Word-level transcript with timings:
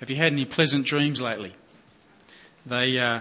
Have 0.00 0.10
you 0.10 0.16
had 0.16 0.32
any 0.32 0.44
pleasant 0.44 0.84
dreams 0.84 1.20
lately? 1.20 1.54
They, 2.66 2.98
uh, 2.98 3.20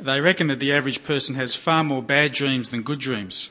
they 0.00 0.20
reckon 0.20 0.48
that 0.48 0.58
the 0.58 0.72
average 0.72 1.04
person 1.04 1.36
has 1.36 1.54
far 1.54 1.84
more 1.84 2.02
bad 2.02 2.32
dreams 2.32 2.70
than 2.70 2.82
good 2.82 2.98
dreams. 2.98 3.50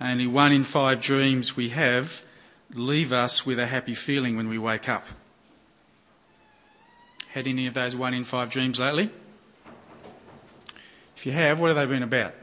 Only 0.00 0.26
one 0.26 0.52
in 0.52 0.64
five 0.64 1.00
dreams 1.00 1.56
we 1.56 1.70
have 1.70 2.22
leave 2.74 3.12
us 3.12 3.46
with 3.46 3.58
a 3.58 3.66
happy 3.66 3.94
feeling 3.94 4.36
when 4.36 4.48
we 4.48 4.58
wake 4.58 4.88
up. 4.88 5.06
Had 7.30 7.46
any 7.46 7.66
of 7.66 7.74
those 7.74 7.96
one 7.96 8.14
in 8.14 8.24
five 8.24 8.50
dreams 8.50 8.78
lately? 8.78 9.10
If 11.16 11.26
you 11.26 11.32
have, 11.32 11.58
what 11.58 11.68
have 11.68 11.76
they 11.76 11.86
been 11.86 12.02
about? 12.02 12.34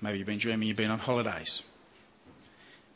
Maybe 0.00 0.18
you've 0.18 0.26
been 0.26 0.38
dreaming 0.38 0.68
you've 0.68 0.76
been 0.76 0.90
on 0.90 0.98
holidays. 0.98 1.62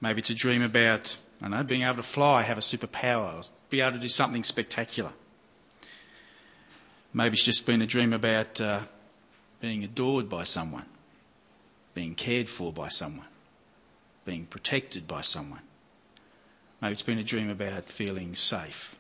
Maybe 0.01 0.21
it's 0.21 0.31
a 0.31 0.35
dream 0.35 0.63
about, 0.63 1.17
I 1.41 1.45
don't 1.45 1.51
know, 1.53 1.65
being 1.65 1.83
able 1.83 1.97
to 1.97 2.03
fly, 2.03 2.43
have 2.43 2.59
a 2.59 2.61
superpower, 2.61 3.49
be 3.71 3.81
able 3.81 3.93
to 3.93 3.99
do 3.99 4.09
something 4.09 4.45
spectacular. 4.45 5.11
Maybe 7.13 7.35
it's 7.35 7.45
just 7.45 7.67
been 7.67 7.83
a 7.83 7.87
dream 7.87 8.13
about 8.13 8.61
uh, 8.61 8.81
being 9.61 9.83
adored 9.83 10.29
by 10.29 10.45
someone, 10.45 10.87
being 11.95 12.15
cared 12.15 12.49
for 12.49 12.73
by 12.73 12.89
someone, 12.89 13.27
being 14.25 14.47
protected 14.47 15.09
by 15.09 15.23
someone. 15.23 15.61
Maybe 16.81 16.93
it's 16.93 17.03
been 17.03 17.19
a 17.19 17.25
dream 17.25 17.51
about 17.51 17.87
feeling 17.87 18.35
safe, 18.35 18.97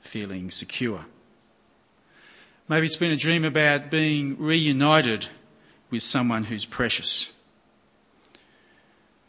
feeling 0.00 0.50
secure. 0.50 1.04
Maybe 2.68 2.86
it's 2.86 2.96
been 2.96 3.12
a 3.12 3.16
dream 3.16 3.44
about 3.44 3.90
being 3.90 4.36
reunited 4.38 5.28
with 5.90 6.02
someone 6.02 6.44
who's 6.44 6.64
precious. 6.64 7.32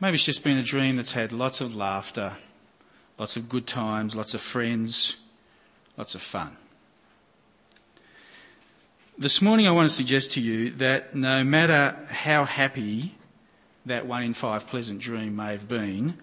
Maybe 0.02 0.16
it's 0.16 0.26
just 0.26 0.44
been 0.44 0.58
a 0.58 0.64
dream 0.64 0.96
that's 0.96 1.14
had 1.14 1.32
lots 1.32 1.62
of 1.62 1.76
laughter 1.76 2.34
lots 3.20 3.36
of 3.36 3.50
good 3.50 3.68
times, 3.68 4.16
lots 4.16 4.34
of 4.34 4.42
friends, 4.42 5.18
lots 5.98 6.16
of 6.16 6.22
fun. 6.22 6.56
This 9.18 9.42
morning, 9.42 9.68
I 9.68 9.72
want 9.72 9.90
to 9.90 9.94
suggest 9.94 10.32
to 10.32 10.42
you 10.42 10.70
that 10.72 11.14
no 11.14 11.44
matter 11.44 11.98
how 12.10 12.46
happy 12.46 13.16
that 13.86 14.06
one 14.08 14.24
in 14.24 14.34
five 14.34 14.66
pleasant 14.68 15.02
dream 15.02 15.36
may 15.36 15.52
have 15.52 15.68
been, 15.68 16.18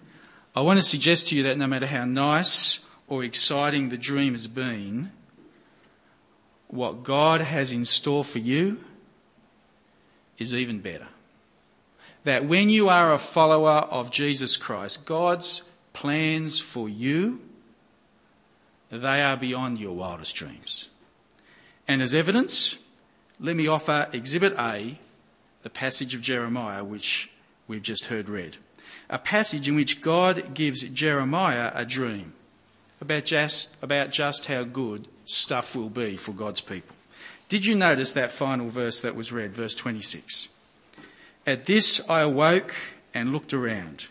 I 0.55 0.61
want 0.61 0.79
to 0.79 0.83
suggest 0.83 1.27
to 1.27 1.35
you 1.35 1.43
that 1.43 1.59
no 1.59 1.67
matter 1.67 1.85
how 1.85 2.05
nice 2.05 2.83
or 3.07 3.23
exciting 3.23 3.89
the 3.89 3.97
dream 3.97 4.33
has 4.33 4.47
been, 4.47 5.11
what 6.67 7.03
God 7.03 7.41
has 7.41 7.71
in 7.71 7.85
store 7.85 8.23
for 8.23 8.39
you 8.39 8.83
is 10.39 10.53
even 10.53 10.79
better. 10.79 11.07
That 12.23 12.45
when 12.45 12.69
you 12.69 12.89
are 12.89 13.13
a 13.13 13.19
follower 13.19 13.85
of 13.91 14.09
Jesus 14.09 14.57
Christ, 14.57 15.05
God's 15.05 15.61
plans 15.97 16.59
for 16.59 16.87
you, 16.87 17.41
they 18.91 19.19
are 19.19 19.35
beyond 19.35 19.79
your 19.79 19.95
wildest 19.95 20.35
dreams. 20.35 20.89
And 21.87 22.03
as 22.03 22.13
evidence, 22.13 22.77
let 23.39 23.55
me 23.55 23.65
offer 23.65 24.07
Exhibit 24.13 24.53
A, 24.59 24.99
the 25.63 25.71
passage 25.71 26.13
of 26.13 26.21
Jeremiah 26.21 26.83
which 26.83 27.31
we've 27.67 27.81
just 27.81 28.05
heard 28.05 28.29
read. 28.29 28.57
A 29.09 29.17
passage 29.17 29.67
in 29.67 29.75
which 29.75 29.99
God 29.99 30.53
gives 30.53 30.83
Jeremiah 30.83 31.71
a 31.73 31.83
dream 31.83 32.33
about 33.01 33.25
just, 33.25 33.75
about 33.81 34.11
just 34.11 34.45
how 34.45 34.65
good 34.65 35.07
stuff 35.25 35.75
will 35.75 35.89
be 35.89 36.15
for 36.15 36.31
God's 36.31 36.61
people. 36.61 36.95
Did 37.49 37.65
you 37.65 37.73
notice 37.73 38.13
that 38.13 38.31
final 38.31 38.69
verse 38.69 39.01
that 39.01 39.15
was 39.15 39.31
read, 39.31 39.53
verse 39.53 39.73
26? 39.73 40.49
At 41.47 41.65
this 41.65 42.07
I 42.07 42.21
awoke 42.21 42.75
and 43.15 43.33
looked 43.33 43.51
around 43.51 44.05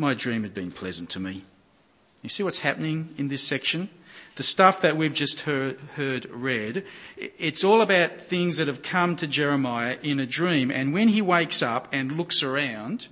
my 0.00 0.14
dream 0.14 0.42
had 0.42 0.54
been 0.54 0.72
pleasant 0.72 1.10
to 1.10 1.20
me. 1.20 1.44
You 2.22 2.30
see 2.30 2.42
what's 2.42 2.60
happening 2.60 3.14
in 3.18 3.28
this 3.28 3.46
section? 3.46 3.90
The 4.36 4.42
stuff 4.42 4.80
that 4.80 4.96
we've 4.96 5.12
just 5.12 5.40
heard, 5.40 5.78
heard, 5.96 6.24
read, 6.30 6.84
it's 7.16 7.62
all 7.62 7.82
about 7.82 8.18
things 8.20 8.56
that 8.56 8.66
have 8.66 8.82
come 8.82 9.14
to 9.16 9.26
Jeremiah 9.26 9.98
in 10.02 10.18
a 10.18 10.24
dream. 10.24 10.70
And 10.70 10.94
when 10.94 11.08
he 11.08 11.20
wakes 11.20 11.62
up 11.62 11.86
and 11.92 12.12
looks 12.12 12.42
around, 12.42 13.08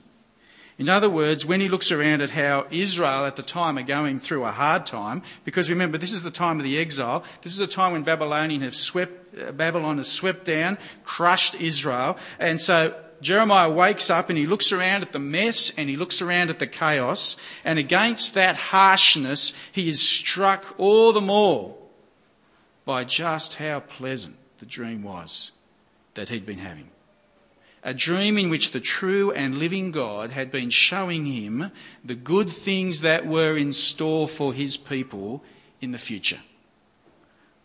in 0.79 0.89
other 0.89 1.11
words, 1.11 1.45
when 1.45 1.61
he 1.61 1.69
looks 1.69 1.93
around 1.93 2.23
at 2.23 2.31
how 2.31 2.67
Israel 2.71 3.27
at 3.27 3.37
the 3.37 3.43
time 3.43 3.77
are 3.77 3.83
going 3.83 4.19
through 4.19 4.45
a 4.45 4.53
hard 4.53 4.87
time, 4.87 5.23
because 5.45 5.69
remember, 5.69 5.99
this 5.99 6.13
is 6.13 6.23
the 6.23 6.31
time 6.31 6.57
of 6.57 6.65
the 6.65 6.79
exile. 6.79 7.23
This 7.43 7.53
is 7.53 7.61
a 7.61 7.67
time 7.67 7.93
when 7.93 8.03
Babylonian 8.03 8.63
have 8.63 8.77
swept, 8.77 9.37
uh, 9.39 9.53
Babylon 9.53 9.99
has 9.99 10.11
swept 10.11 10.47
down, 10.47 10.79
crushed 11.05 11.61
Israel. 11.61 12.17
And 12.39 12.61
so 12.61 12.95
Jeremiah 13.21 13.71
wakes 13.71 14.11
up 14.11 14.29
and 14.29 14.39
he 14.39 14.47
looks 14.47 14.73
around 14.73 15.03
at 15.03 15.13
the 15.13 15.19
mess 15.19 15.73
and 15.77 15.89
he 15.89 15.97
looks 15.97 16.23
around 16.23 16.51
at 16.51 16.59
the 16.59 16.67
chaos. 16.67 17.37
And 17.65 17.79
against 17.79 18.35
that 18.35 18.57
harshness, 18.57 19.53
he 19.73 19.89
is 19.89 20.01
struck 20.01 20.75
all 20.79 21.13
the 21.13 21.21
more 21.21 21.77
by 22.85 23.05
just 23.05 23.55
how 23.55 23.81
pleasant 23.81 24.37
the 24.59 24.67
dream 24.67 25.03
was 25.03 25.53
that 26.15 26.29
he'd 26.29 26.47
been 26.47 26.59
having. 26.59 26.91
A 27.83 27.95
dream 27.95 28.39
in 28.39 28.51
which 28.51 28.73
the 28.73 28.81
true 28.81 29.31
and 29.31 29.59
living 29.59 29.91
God 29.91 30.31
had 30.31 30.51
been 30.51 30.71
showing 30.71 31.27
him 31.27 31.71
the 32.05 32.17
good 32.17 32.51
things 32.51 33.03
that 33.03 33.27
were 33.27 33.57
in 33.57 33.73
store 33.73 34.29
for 34.29 34.53
his 34.53 34.77
people 34.77 35.45
in 35.81 35.93
the 35.93 35.99
future. 35.99 36.41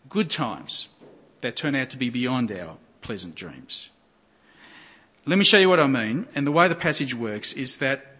Good 0.08 0.30
times 0.30 0.88
that 1.40 1.56
turn 1.56 1.74
out 1.74 1.90
to 1.90 1.96
be 1.96 2.10
beyond 2.10 2.52
our 2.52 2.76
pleasant 3.00 3.34
dreams. 3.34 3.90
Let 5.26 5.38
me 5.38 5.44
show 5.44 5.56
you 5.56 5.70
what 5.70 5.80
I 5.80 5.86
mean. 5.86 6.26
And 6.34 6.46
the 6.46 6.52
way 6.52 6.68
the 6.68 6.74
passage 6.74 7.14
works 7.14 7.54
is 7.54 7.78
that 7.78 8.14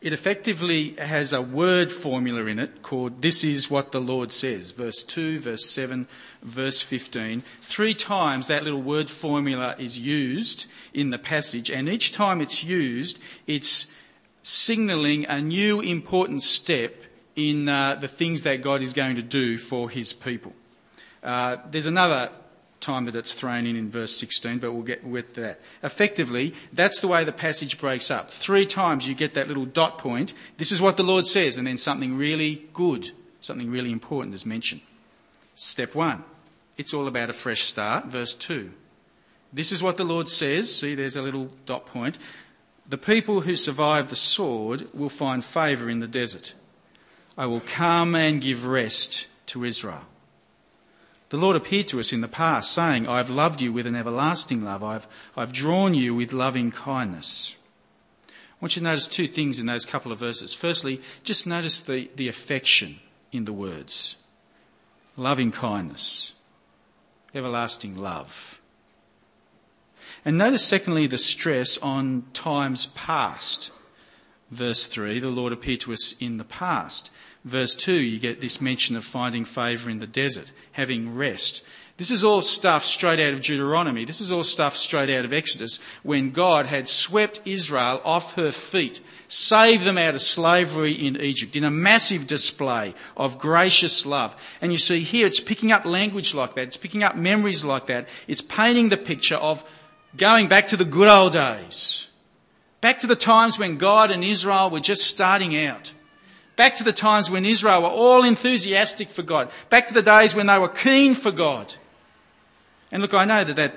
it 0.00 0.14
effectively 0.14 0.92
has 0.92 1.34
a 1.34 1.42
word 1.42 1.92
formula 1.92 2.46
in 2.46 2.58
it 2.58 2.80
called 2.80 3.20
This 3.20 3.44
is 3.44 3.70
what 3.70 3.92
the 3.92 4.00
Lord 4.00 4.32
says. 4.32 4.70
Verse 4.70 5.02
2, 5.02 5.40
verse 5.40 5.68
7, 5.68 6.08
verse 6.42 6.80
15. 6.80 7.42
Three 7.60 7.92
times 7.92 8.46
that 8.46 8.64
little 8.64 8.80
word 8.80 9.10
formula 9.10 9.76
is 9.78 9.98
used 9.98 10.64
in 10.94 11.10
the 11.10 11.18
passage, 11.18 11.70
and 11.70 11.86
each 11.86 12.14
time 12.14 12.40
it's 12.40 12.64
used, 12.64 13.18
it's 13.46 13.92
signaling 14.42 15.26
a 15.26 15.42
new 15.42 15.82
important 15.82 16.42
step 16.42 16.94
in 17.36 17.68
uh, 17.68 17.96
the 17.96 18.08
things 18.08 18.42
that 18.44 18.62
God 18.62 18.80
is 18.80 18.94
going 18.94 19.16
to 19.16 19.22
do 19.22 19.58
for 19.58 19.90
his 19.90 20.14
people. 20.14 20.54
Uh, 21.22 21.58
there's 21.70 21.84
another 21.84 22.30
time 22.80 23.04
that 23.04 23.14
it's 23.14 23.32
thrown 23.32 23.66
in 23.66 23.76
in 23.76 23.90
verse 23.90 24.16
16, 24.16 24.58
but 24.58 24.72
we'll 24.72 24.82
get 24.82 25.04
with 25.04 25.34
that. 25.34 25.60
Effectively, 25.82 26.54
that's 26.72 27.00
the 27.00 27.08
way 27.08 27.24
the 27.24 27.32
passage 27.32 27.78
breaks 27.78 28.10
up. 28.10 28.30
Three 28.30 28.66
times 28.66 29.06
you 29.06 29.14
get 29.14 29.34
that 29.34 29.48
little 29.48 29.66
dot 29.66 29.98
point. 29.98 30.32
This 30.56 30.72
is 30.72 30.80
what 30.80 30.96
the 30.96 31.02
Lord 31.02 31.26
says, 31.26 31.58
and 31.58 31.66
then 31.66 31.78
something 31.78 32.16
really 32.16 32.66
good, 32.72 33.12
something 33.40 33.70
really 33.70 33.92
important 33.92 34.34
is 34.34 34.46
mentioned. 34.46 34.80
Step 35.54 35.94
one, 35.94 36.24
it's 36.78 36.94
all 36.94 37.06
about 37.06 37.30
a 37.30 37.34
fresh 37.34 37.62
start. 37.62 38.06
Verse 38.06 38.34
2. 38.34 38.72
This 39.52 39.72
is 39.72 39.82
what 39.82 39.96
the 39.96 40.04
Lord 40.04 40.28
says. 40.28 40.74
See, 40.74 40.94
there's 40.94 41.16
a 41.16 41.22
little 41.22 41.50
dot 41.66 41.86
point. 41.86 42.18
The 42.88 42.98
people 42.98 43.42
who 43.42 43.56
survive 43.56 44.08
the 44.08 44.16
sword 44.16 44.88
will 44.94 45.08
find 45.08 45.44
favour 45.44 45.88
in 45.88 46.00
the 46.00 46.08
desert. 46.08 46.54
I 47.36 47.46
will 47.46 47.60
come 47.60 48.14
and 48.14 48.40
give 48.40 48.66
rest 48.66 49.26
to 49.46 49.64
Israel. 49.64 50.06
The 51.30 51.36
Lord 51.36 51.56
appeared 51.56 51.86
to 51.88 52.00
us 52.00 52.12
in 52.12 52.20
the 52.20 52.28
past, 52.28 52.72
saying, 52.72 53.06
I 53.06 53.18
have 53.18 53.30
loved 53.30 53.62
you 53.62 53.72
with 53.72 53.86
an 53.86 53.94
everlasting 53.94 54.64
love. 54.64 54.82
I've, 54.82 55.06
I've 55.36 55.52
drawn 55.52 55.94
you 55.94 56.14
with 56.14 56.32
loving 56.32 56.72
kindness. 56.72 57.54
I 58.28 58.32
want 58.60 58.74
you 58.74 58.80
to 58.80 58.84
notice 58.84 59.06
two 59.06 59.28
things 59.28 59.60
in 59.60 59.66
those 59.66 59.86
couple 59.86 60.10
of 60.10 60.18
verses. 60.18 60.54
Firstly, 60.54 61.00
just 61.22 61.46
notice 61.46 61.80
the, 61.80 62.10
the 62.16 62.28
affection 62.28 62.98
in 63.32 63.44
the 63.44 63.52
words 63.52 64.16
loving 65.16 65.52
kindness, 65.52 66.32
everlasting 67.34 67.96
love. 67.96 68.60
And 70.24 70.36
notice, 70.36 70.64
secondly, 70.64 71.06
the 71.06 71.18
stress 71.18 71.78
on 71.78 72.24
times 72.32 72.86
past. 72.86 73.70
Verse 74.50 74.84
3 74.86 75.20
the 75.20 75.28
Lord 75.28 75.52
appeared 75.52 75.80
to 75.80 75.92
us 75.92 76.14
in 76.20 76.38
the 76.38 76.44
past. 76.44 77.10
Verse 77.44 77.74
2, 77.74 77.92
you 77.92 78.18
get 78.18 78.40
this 78.40 78.60
mention 78.60 78.96
of 78.96 79.04
finding 79.04 79.44
favour 79.44 79.88
in 79.88 79.98
the 79.98 80.06
desert, 80.06 80.52
having 80.72 81.14
rest. 81.14 81.64
This 81.96 82.10
is 82.10 82.24
all 82.24 82.40
stuff 82.40 82.84
straight 82.86 83.20
out 83.20 83.34
of 83.34 83.42
Deuteronomy. 83.42 84.06
This 84.06 84.22
is 84.22 84.32
all 84.32 84.42
stuff 84.42 84.74
straight 84.74 85.10
out 85.10 85.26
of 85.26 85.34
Exodus 85.34 85.80
when 86.02 86.30
God 86.30 86.66
had 86.66 86.88
swept 86.88 87.42
Israel 87.44 88.00
off 88.06 88.36
her 88.36 88.52
feet, 88.52 89.00
saved 89.28 89.84
them 89.84 89.98
out 89.98 90.14
of 90.14 90.22
slavery 90.22 90.92
in 90.92 91.20
Egypt 91.20 91.56
in 91.56 91.64
a 91.64 91.70
massive 91.70 92.26
display 92.26 92.94
of 93.18 93.38
gracious 93.38 94.06
love. 94.06 94.34
And 94.62 94.72
you 94.72 94.78
see 94.78 95.00
here 95.00 95.26
it's 95.26 95.40
picking 95.40 95.72
up 95.72 95.84
language 95.84 96.34
like 96.34 96.54
that. 96.54 96.68
It's 96.68 96.78
picking 96.78 97.02
up 97.02 97.16
memories 97.16 97.64
like 97.64 97.86
that. 97.88 98.08
It's 98.26 98.40
painting 98.40 98.88
the 98.88 98.96
picture 98.96 99.36
of 99.36 99.62
going 100.16 100.48
back 100.48 100.68
to 100.68 100.78
the 100.78 100.86
good 100.86 101.08
old 101.08 101.34
days. 101.34 102.08
Back 102.80 103.00
to 103.00 103.06
the 103.06 103.14
times 103.14 103.58
when 103.58 103.76
God 103.76 104.10
and 104.10 104.24
Israel 104.24 104.70
were 104.70 104.80
just 104.80 105.02
starting 105.02 105.54
out. 105.54 105.92
Back 106.60 106.76
to 106.76 106.84
the 106.84 106.92
times 106.92 107.30
when 107.30 107.46
Israel 107.46 107.80
were 107.80 107.88
all 107.88 108.22
enthusiastic 108.22 109.08
for 109.08 109.22
God. 109.22 109.50
Back 109.70 109.88
to 109.88 109.94
the 109.94 110.02
days 110.02 110.34
when 110.34 110.46
they 110.46 110.58
were 110.58 110.68
keen 110.68 111.14
for 111.14 111.32
God. 111.32 111.76
And 112.92 113.00
look, 113.00 113.14
I 113.14 113.24
know 113.24 113.44
that 113.44 113.56
that 113.56 113.72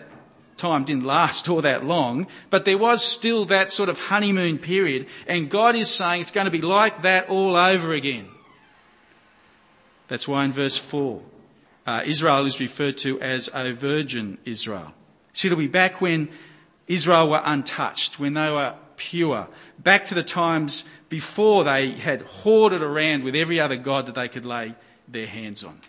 time 0.58 0.84
didn't 0.84 1.06
last 1.06 1.48
all 1.48 1.62
that 1.62 1.86
long, 1.86 2.28
but 2.50 2.66
there 2.66 2.78
was 2.78 3.02
still 3.02 3.46
that 3.46 3.72
sort 3.72 3.88
of 3.88 3.98
honeymoon 3.98 4.58
period. 4.58 5.08
And 5.28 5.50
God 5.50 5.78
is 5.78 5.90
saying 5.90 6.20
it's 6.20 6.32
going 6.32 6.44
to 6.44 6.52
be 6.52 6.60
like 6.60 7.04
that 7.04 7.30
all 7.30 7.56
over 7.56 7.94
again. 7.94 8.28
That's 10.10 10.28
why 10.28 10.44
in 10.44 10.52
verse 10.52 10.78
4, 10.78 11.24
uh, 11.88 12.04
Israel 12.06 12.46
is 12.46 12.60
referred 12.60 12.98
to 12.98 13.18
as 13.22 13.50
a 13.54 13.72
virgin 13.72 14.40
Israel. 14.44 14.94
See, 15.32 15.48
it'll 15.48 15.58
be 15.58 15.68
back 15.68 16.02
when 16.02 16.30
Israel 16.90 17.30
were 17.30 17.42
untouched, 17.46 18.20
when 18.20 18.34
they 18.34 18.52
were 18.52 18.76
pure, 18.98 19.48
back 19.80 20.06
to 20.06 20.16
the 20.16 20.24
times 20.24 20.84
before 21.10 21.64
they 21.64 21.92
had 21.92 22.22
hoarded 22.22 22.82
around 22.82 23.24
with 23.24 23.36
every 23.36 23.60
other 23.60 23.76
god 23.76 24.06
that 24.06 24.16
they 24.16 24.28
could 24.28 24.46
lay 24.46 24.76
their 25.08 25.28
hands 25.28 25.64
on. 25.64 25.80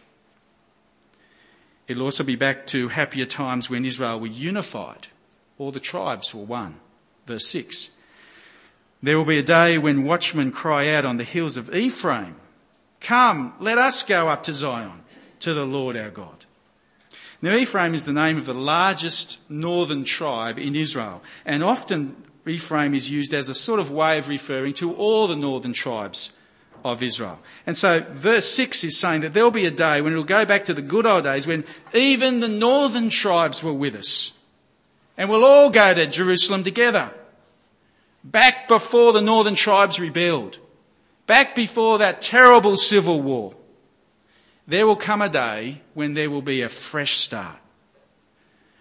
It'll 1.87 2.05
also 2.05 2.25
be 2.25 2.37
back 2.37 2.67
to 2.69 2.89
happier 2.89 3.27
times 3.27 3.69
when 3.69 3.85
Israel 3.85 4.19
were 4.21 4.27
unified, 4.27 5.09
all 5.59 5.71
the 5.71 5.81
tribes 5.81 6.35
were 6.35 6.45
one. 6.45 6.77
Verse 7.27 7.47
6. 7.49 7.91
There 9.03 9.19
will 9.19 9.25
be 9.25 9.39
a 9.39 9.43
day 9.43 9.77
when 9.77 10.05
watchmen 10.05 10.51
cry 10.51 10.89
out 10.95 11.05
on 11.05 11.19
the 11.19 11.25
hills 11.25 11.57
of 11.57 11.75
Ephraim, 11.75 12.37
Come, 13.01 13.53
let 13.61 13.77
us 13.77 14.03
go 14.03 14.29
up 14.29 14.43
to 14.45 14.55
Zion, 14.55 15.03
to 15.41 15.53
the 15.53 15.67
Lord 15.67 15.95
our 15.95 16.09
God. 16.09 16.47
Now, 17.43 17.55
Ephraim 17.55 17.93
is 17.93 18.07
the 18.07 18.15
name 18.15 18.39
of 18.39 18.47
the 18.47 18.55
largest 18.55 19.39
northern 19.51 20.05
tribe 20.05 20.59
in 20.59 20.75
Israel, 20.75 21.23
and 21.45 21.63
often 21.63 22.17
Ephraim 22.47 22.95
is 22.95 23.11
used 23.11 23.33
as 23.33 23.49
a 23.49 23.55
sort 23.55 23.81
of 23.81 23.91
way 23.91 24.19
of 24.19 24.29
referring 24.29 24.75
to 24.75 24.95
all 24.95 25.27
the 25.27 25.37
northern 25.37 25.73
tribes 25.73 26.33
of 26.85 27.03
Israel. 27.03 27.39
And 27.67 27.77
so, 27.77 28.05
verse 28.11 28.47
6 28.53 28.85
is 28.85 28.99
saying 28.99 29.23
that 29.23 29.33
there'll 29.33 29.51
be 29.51 29.65
a 29.65 29.71
day 29.71 30.03
when 30.03 30.13
it'll 30.13 30.25
go 30.25 30.45
back 30.45 30.67
to 30.67 30.75
the 30.75 30.83
good 30.83 31.07
old 31.07 31.25
days 31.25 31.47
when 31.47 31.65
even 31.95 32.41
the 32.41 32.49
northern 32.49 33.09
tribes 33.09 33.63
were 33.63 33.73
with 33.73 33.95
us. 33.95 34.39
And 35.17 35.31
we'll 35.31 35.45
all 35.45 35.71
go 35.71 35.95
to 35.95 36.07
Jerusalem 36.07 36.65
together. 36.65 37.11
Back 38.23 38.69
before 38.69 39.13
the 39.13 39.21
northern 39.23 39.55
tribes 39.55 39.99
rebelled. 39.99 40.59
Back 41.27 41.55
before 41.55 41.99
that 41.99 42.21
terrible 42.21 42.77
civil 42.77 43.23
war. 43.23 43.55
There 44.67 44.87
will 44.87 44.97
come 44.97 45.23
a 45.23 45.29
day 45.29 45.83
when 45.95 46.15
there 46.15 46.31
will 46.31 46.43
be 46.43 46.63
a 46.63 46.69
fresh 46.69 47.17
start. 47.17 47.57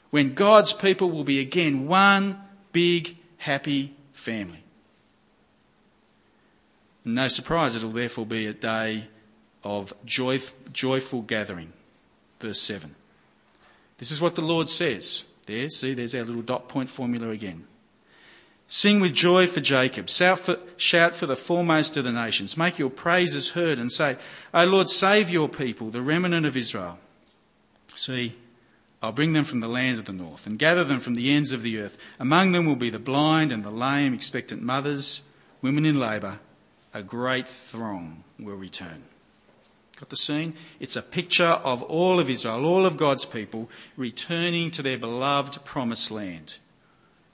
When 0.10 0.34
God's 0.34 0.74
people 0.74 1.12
will 1.12 1.24
be 1.24 1.40
again 1.40 1.88
one 1.88 2.42
big, 2.72 3.18
happy 3.44 3.94
family. 4.14 4.64
No 7.04 7.28
surprise, 7.28 7.76
it'll 7.76 7.92
therefore 7.92 8.26
be 8.26 8.46
a 8.46 8.54
day 8.54 9.08
of 9.64 9.94
joy, 10.06 10.40
joyful 10.72 11.22
gathering. 11.22 11.74
Verse 12.40 12.62
7. 12.62 12.96
This 13.98 14.12
is 14.12 14.22
what 14.22 14.36
the 14.36 14.42
Lord 14.42 14.70
says. 14.70 15.26
There, 15.46 15.68
see, 15.70 15.94
there's 15.94 16.16
our 16.16 16.24
little 16.24 16.42
dot 16.42 16.70
point 16.70 16.90
formula 16.90 17.30
again. 17.30 17.68
Sing 18.70 19.02
with 19.02 19.14
joy 19.14 19.46
for 19.46 19.60
Jacob. 19.60 20.10
Shout 20.10 20.40
for, 20.40 20.58
shout 20.78 21.14
for, 21.14 21.26
the 21.26 21.36
foremost 21.36 21.98
of 21.98 22.06
the 22.06 22.14
nations. 22.14 22.56
Make 22.56 22.80
your 22.80 22.90
praises 22.90 23.52
heard 23.52 23.78
and 23.78 23.92
say, 23.92 24.16
O 24.54 24.64
Lord, 24.64 24.90
save 24.90 25.30
your 25.30 25.50
people, 25.50 25.90
the 25.90 26.02
remnant 26.02 26.46
of 26.46 26.56
Israel. 26.56 26.98
See, 27.94 28.36
I'll 29.04 29.12
bring 29.12 29.34
them 29.34 29.44
from 29.44 29.60
the 29.60 29.68
land 29.68 30.00
of 30.00 30.06
the 30.06 30.14
north 30.14 30.48
and 30.48 30.58
gather 30.58 30.84
them 30.84 31.00
from 31.00 31.14
the 31.14 31.32
ends 31.32 31.52
of 31.52 31.62
the 31.62 31.78
earth. 31.78 31.98
Among 32.20 32.54
them 32.54 32.66
will 32.66 32.76
be 32.76 32.90
the 32.90 32.98
blind 32.98 33.52
and 33.52 33.64
the 33.64 33.70
lame, 33.70 34.14
expectant 34.14 34.64
mothers, 34.64 35.22
women 35.62 35.86
in 35.86 36.00
labour. 36.00 36.40
A 36.94 37.04
great 37.04 37.48
throng 37.48 38.24
will 38.40 38.56
return. 38.56 39.04
Got 40.00 40.10
the 40.10 40.16
scene? 40.16 40.54
It's 40.80 40.96
a 40.96 41.02
picture 41.02 41.44
of 41.44 41.84
all 41.84 42.20
of 42.20 42.30
Israel, 42.30 42.66
all 42.66 42.86
of 42.86 42.98
God's 42.98 43.26
people, 43.26 43.70
returning 43.96 44.72
to 44.72 44.82
their 44.82 44.98
beloved 44.98 45.64
promised 45.66 46.10
land 46.10 46.56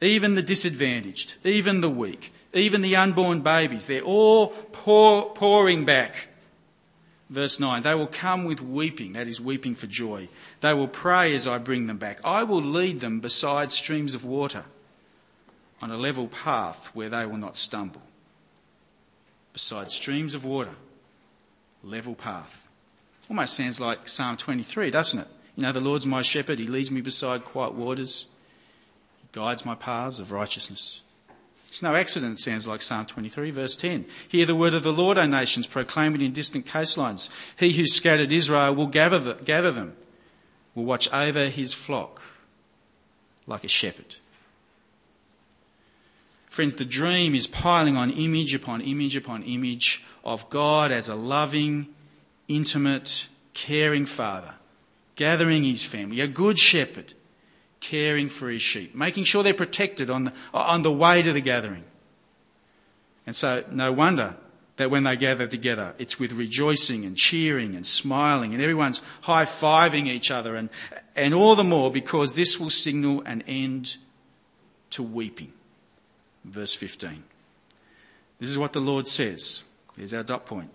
even 0.01 0.35
the 0.35 0.41
disadvantaged, 0.41 1.35
even 1.43 1.81
the 1.81 1.89
weak, 1.89 2.33
even 2.53 2.81
the 2.81 2.95
unborn 2.95 3.41
babies, 3.41 3.85
they're 3.85 4.01
all 4.01 4.47
pour, 4.71 5.33
pouring 5.33 5.85
back. 5.85 6.28
Verse 7.29 7.59
9, 7.59 7.83
they 7.83 7.93
will 7.93 8.07
come 8.07 8.43
with 8.43 8.59
weeping, 8.59 9.13
that 9.13 9.27
is, 9.27 9.39
weeping 9.39 9.75
for 9.75 9.85
joy. 9.85 10.29
They 10.61 10.73
will 10.73 10.87
pray 10.87 11.35
as 11.35 11.47
I 11.47 11.59
bring 11.59 11.85
them 11.85 11.97
back. 11.97 12.19
I 12.23 12.43
will 12.43 12.61
lead 12.61 13.01
them 13.01 13.19
beside 13.19 13.71
streams 13.71 14.15
of 14.15 14.25
water 14.25 14.65
on 15.81 15.91
a 15.91 15.97
level 15.97 16.27
path 16.27 16.89
where 16.95 17.09
they 17.09 17.25
will 17.27 17.37
not 17.37 17.55
stumble. 17.55 18.01
Beside 19.53 19.91
streams 19.91 20.33
of 20.33 20.43
water, 20.43 20.73
level 21.83 22.15
path. 22.15 22.67
Almost 23.29 23.53
sounds 23.53 23.79
like 23.79 24.07
Psalm 24.07 24.35
23, 24.35 24.89
doesn't 24.89 25.19
it? 25.19 25.27
You 25.55 25.63
know, 25.63 25.71
the 25.71 25.79
Lord's 25.79 26.07
my 26.07 26.23
shepherd, 26.23 26.57
he 26.57 26.65
leads 26.65 26.89
me 26.89 27.01
beside 27.01 27.45
quiet 27.45 27.73
waters 27.73 28.25
he 29.21 29.27
guides 29.31 29.65
my 29.65 29.75
paths 29.75 30.19
of 30.19 30.31
righteousness. 30.31 31.01
It's 31.69 31.83
no 31.83 31.93
accident, 31.93 32.39
it 32.39 32.41
sounds 32.41 32.67
like 32.67 32.81
Psalm 32.81 33.05
23, 33.05 33.51
verse 33.51 33.75
10. 33.75 34.05
Hear 34.27 34.47
the 34.47 34.55
word 34.55 34.73
of 34.73 34.81
the 34.81 34.91
Lord, 34.91 35.19
O 35.19 35.27
nations, 35.27 35.67
proclaim 35.67 36.15
it 36.15 36.21
in 36.21 36.33
distant 36.33 36.65
coastlines. 36.65 37.29
He 37.59 37.73
who 37.73 37.85
scattered 37.85 38.31
Israel 38.31 38.73
will 38.73 38.87
gather, 38.87 39.19
the, 39.19 39.33
gather 39.35 39.71
them, 39.71 39.95
will 40.73 40.85
watch 40.85 41.13
over 41.13 41.45
his 41.47 41.75
flock 41.75 42.23
like 43.45 43.63
a 43.63 43.67
shepherd. 43.67 44.15
Friends, 46.49 46.73
the 46.73 46.85
dream 46.85 47.35
is 47.35 47.45
piling 47.45 47.95
on 47.95 48.09
image 48.09 48.55
upon 48.55 48.81
image 48.81 49.15
upon 49.15 49.43
image 49.43 50.03
of 50.23 50.49
God 50.49 50.91
as 50.91 51.07
a 51.07 51.13
loving, 51.13 51.85
intimate, 52.47 53.27
caring 53.53 54.07
father, 54.07 54.55
gathering 55.15 55.63
his 55.63 55.85
family, 55.85 56.19
a 56.19 56.27
good 56.27 56.57
shepherd 56.57 57.13
caring 57.79 58.29
for 58.29 58.49
his 58.49 58.61
sheep, 58.61 58.93
making 58.93 59.23
sure 59.23 59.43
they're 59.43 59.53
protected 59.53 60.09
on 60.09 60.25
the, 60.25 60.33
on 60.53 60.81
the 60.81 60.91
way 60.91 61.21
to 61.21 61.33
the 61.33 61.41
gathering. 61.41 61.83
And 63.25 63.35
so, 63.35 63.63
no 63.71 63.91
wonder 63.93 64.35
that 64.77 64.89
when 64.89 65.03
they 65.03 65.15
gather 65.15 65.45
together, 65.45 65.93
it's 65.97 66.19
with 66.19 66.31
rejoicing 66.31 67.05
and 67.05 67.17
cheering 67.17 67.75
and 67.75 67.85
smiling, 67.85 68.53
and 68.53 68.61
everyone's 68.61 69.01
high 69.21 69.45
fiving 69.45 70.07
each 70.07 70.31
other, 70.31 70.55
and, 70.55 70.69
and 71.15 71.33
all 71.33 71.55
the 71.55 71.63
more 71.63 71.91
because 71.91 72.35
this 72.35 72.59
will 72.59 72.69
signal 72.69 73.21
an 73.25 73.43
end 73.45 73.97
to 74.91 75.03
weeping. 75.03 75.53
Verse 76.45 76.73
15. 76.73 77.23
This 78.39 78.49
is 78.49 78.57
what 78.57 78.73
the 78.73 78.79
Lord 78.79 79.07
says. 79.07 79.63
There's 79.97 80.13
our 80.13 80.23
dot 80.23 80.45
point. 80.45 80.69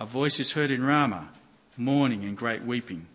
A 0.00 0.04
voice 0.04 0.40
is 0.40 0.52
heard 0.52 0.72
in 0.72 0.82
Ramah, 0.82 1.28
mourning 1.76 2.24
and 2.24 2.36
great 2.36 2.64
weeping. 2.64 3.06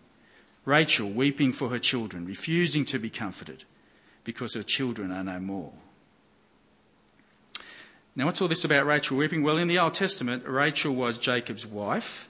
Rachel 0.68 1.08
weeping 1.08 1.52
for 1.52 1.70
her 1.70 1.78
children, 1.78 2.26
refusing 2.26 2.84
to 2.84 2.98
be 2.98 3.08
comforted 3.08 3.64
because 4.22 4.52
her 4.52 4.62
children 4.62 5.10
are 5.10 5.24
no 5.24 5.40
more. 5.40 5.72
Now, 8.14 8.26
what's 8.26 8.42
all 8.42 8.48
this 8.48 8.66
about 8.66 8.84
Rachel 8.84 9.16
weeping? 9.16 9.42
Well, 9.42 9.56
in 9.56 9.68
the 9.68 9.78
Old 9.78 9.94
Testament, 9.94 10.46
Rachel 10.46 10.94
was 10.94 11.16
Jacob's 11.16 11.66
wife, 11.66 12.28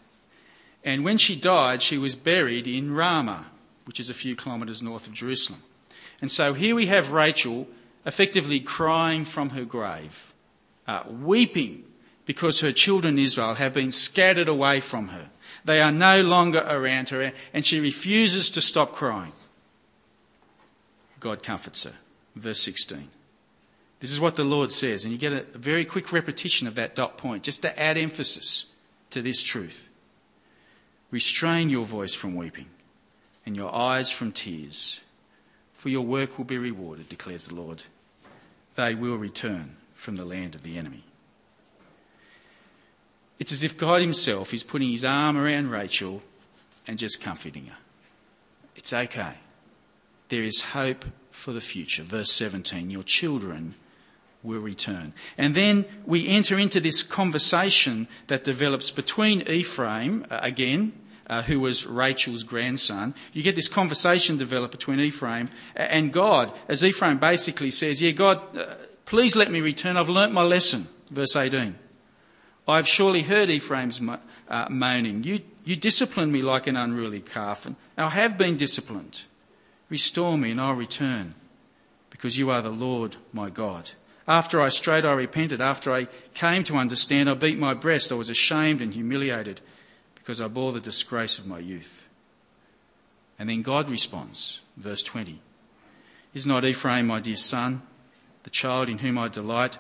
and 0.85 1.03
when 1.03 1.19
she 1.19 1.35
died, 1.35 1.83
she 1.83 1.99
was 1.99 2.15
buried 2.15 2.69
in 2.69 2.95
Ramah, 2.95 3.47
which 3.87 3.99
is 3.99 4.09
a 4.09 4.15
few 4.15 4.37
kilometres 4.37 4.83
north 4.83 5.09
of 5.09 5.15
Jerusalem. 5.15 5.63
And 6.21 6.31
so 6.31 6.55
here 6.55 6.77
we 6.77 6.87
have 6.87 7.11
Rachel 7.11 7.67
effectively 8.07 8.61
crying 8.61 9.25
from 9.25 9.51
her 9.51 9.65
grave, 9.65 10.33
uh, 10.87 11.03
weeping 11.11 11.83
because 12.25 12.61
her 12.61 12.71
children 12.71 13.19
Israel 13.19 13.55
have 13.55 13.75
been 13.75 13.91
scattered 13.91 14.47
away 14.47 14.79
from 14.79 15.09
her. 15.09 15.31
They 15.69 15.83
are 15.83 15.93
no 15.93 16.23
longer 16.23 16.65
around 16.67 17.11
her, 17.11 17.31
and 17.53 17.67
she 17.67 17.79
refuses 17.79 18.49
to 18.53 18.63
stop 18.63 18.95
crying. 18.95 19.33
God 21.21 21.43
comforts 21.43 21.83
her. 21.83 21.93
Verse 22.35 22.63
16. 22.63 23.11
This 24.01 24.11
is 24.11 24.19
what 24.19 24.37
the 24.37 24.45
Lord 24.45 24.73
says, 24.73 25.05
and 25.05 25.13
you 25.13 25.19
get 25.19 25.35
a 25.35 25.59
very 25.59 25.85
quick 25.85 26.11
repetition 26.11 26.67
of 26.67 26.75
that 26.77 26.95
dot 26.95 27.19
point 27.19 27.43
just 27.43 27.61
to 27.61 27.79
add 27.79 27.99
emphasis 27.99 28.73
to 29.11 29.21
this 29.21 29.43
truth. 29.43 29.91
Restrain 31.11 31.69
your 31.69 31.85
voice 31.85 32.15
from 32.15 32.35
weeping 32.35 32.71
and 33.45 33.55
your 33.55 33.75
eyes 33.75 34.11
from 34.11 34.33
tears, 34.33 35.03
for 35.75 35.91
your 35.91 36.07
work 36.07 36.39
will 36.39 36.47
be 36.47 36.57
rewarded, 36.57 37.11
declares 37.11 37.47
the 37.47 37.55
Lord. 37.55 37.83
They 38.75 38.95
will 38.95 39.19
return 39.19 39.77
from 39.95 40.17
the 40.17 40.25
land 40.25 40.55
of 40.55 40.63
the 40.63 40.79
enemy. 40.79 41.05
It's 43.39 43.53
as 43.53 43.63
if 43.63 43.77
God 43.77 44.01
Himself 44.01 44.53
is 44.53 44.63
putting 44.63 44.91
His 44.91 45.05
arm 45.05 45.37
around 45.37 45.71
Rachel 45.71 46.23
and 46.87 46.99
just 46.99 47.21
comforting 47.21 47.67
her. 47.67 47.77
It's 48.75 48.93
okay. 48.93 49.35
There 50.29 50.43
is 50.43 50.61
hope 50.73 51.05
for 51.31 51.53
the 51.53 51.61
future. 51.61 52.03
Verse 52.03 52.33
17 52.33 52.91
Your 52.91 53.03
children 53.03 53.75
will 54.43 54.61
return. 54.61 55.13
And 55.37 55.55
then 55.55 55.85
we 56.07 56.29
enter 56.29 56.59
into 56.59 56.81
this 56.81 57.03
conversation 57.03 58.09
that 58.29 58.45
develops 58.45 58.91
between 58.91 59.43
Ephraim, 59.49 60.27
uh, 60.31 60.39
again, 60.43 60.93
uh, 61.29 61.43
who 61.43 61.61
was 61.61 61.87
Rachel's 61.87 62.43
grandson. 62.43 63.15
You 63.33 63.43
get 63.43 63.57
this 63.57 63.69
conversation 63.69 64.39
develop 64.39 64.71
between 64.71 64.99
Ephraim 65.01 65.49
and 65.77 66.13
God, 66.13 66.53
as 66.69 66.83
Ephraim 66.83 67.19
basically 67.19 67.71
says, 67.71 68.01
Yeah, 68.01 68.13
God, 68.13 68.57
uh, 68.57 68.75
please 69.05 69.37
let 69.37 69.51
me 69.51 69.61
return. 69.61 69.97
I've 69.97 70.09
learnt 70.09 70.33
my 70.33 70.43
lesson. 70.43 70.87
Verse 71.11 71.37
18. 71.37 71.75
I 72.69 72.77
have 72.77 72.87
surely 72.87 73.23
heard 73.23 73.49
Ephraim's 73.49 74.01
uh, 74.49 74.67
moaning. 74.69 75.25
You, 75.25 75.41
you 75.65 75.75
discipline 75.75 76.31
me 76.31 76.43
like 76.43 76.67
an 76.67 76.77
unruly 76.77 77.21
calf, 77.21 77.65
and 77.65 77.77
I 77.97 78.11
have 78.11 78.37
been 78.37 78.59
disciplined. 78.59 79.23
Restore 79.89 80.37
me, 80.37 80.51
and 80.51 80.61
I'll 80.61 80.75
return, 80.75 81.35
because 82.11 82.37
you 82.37 82.51
are 82.51 82.61
the 82.61 82.69
Lord 82.69 83.17
my 83.33 83.49
God. 83.49 83.93
After 84.29 84.61
I 84.61 84.69
strayed, 84.69 85.07
I 85.07 85.15
repented. 85.15 85.63
After 85.63 85.91
I 85.91 86.09
came 86.35 86.63
to 86.65 86.77
understand, 86.77 87.31
I 87.31 87.35
beat 87.35 87.59
my 87.59 87.73
breast. 87.73 88.13
I 88.13 88.17
was 88.17 88.29
ashamed 88.29 88.83
and 88.83 88.93
humiliated 88.93 89.63
because 90.15 90.39
I 90.39 90.49
bore 90.49 90.73
the 90.73 90.81
disgrace 90.81 91.39
of 91.39 91.47
my 91.47 91.59
youth. 91.59 92.07
And 93.39 93.49
then 93.49 93.63
God 93.63 93.91
responds, 93.91 94.61
verse 94.77 95.03
20 95.03 95.41
Is 96.35 96.47
not 96.47 96.67
Ephraim 96.67 97.07
my 97.07 97.21
dear 97.21 97.37
son, 97.37 97.81
the 98.43 98.51
child 98.51 98.91
in 98.91 98.99
whom 98.99 99.17
I 99.17 99.29
delight? 99.29 99.79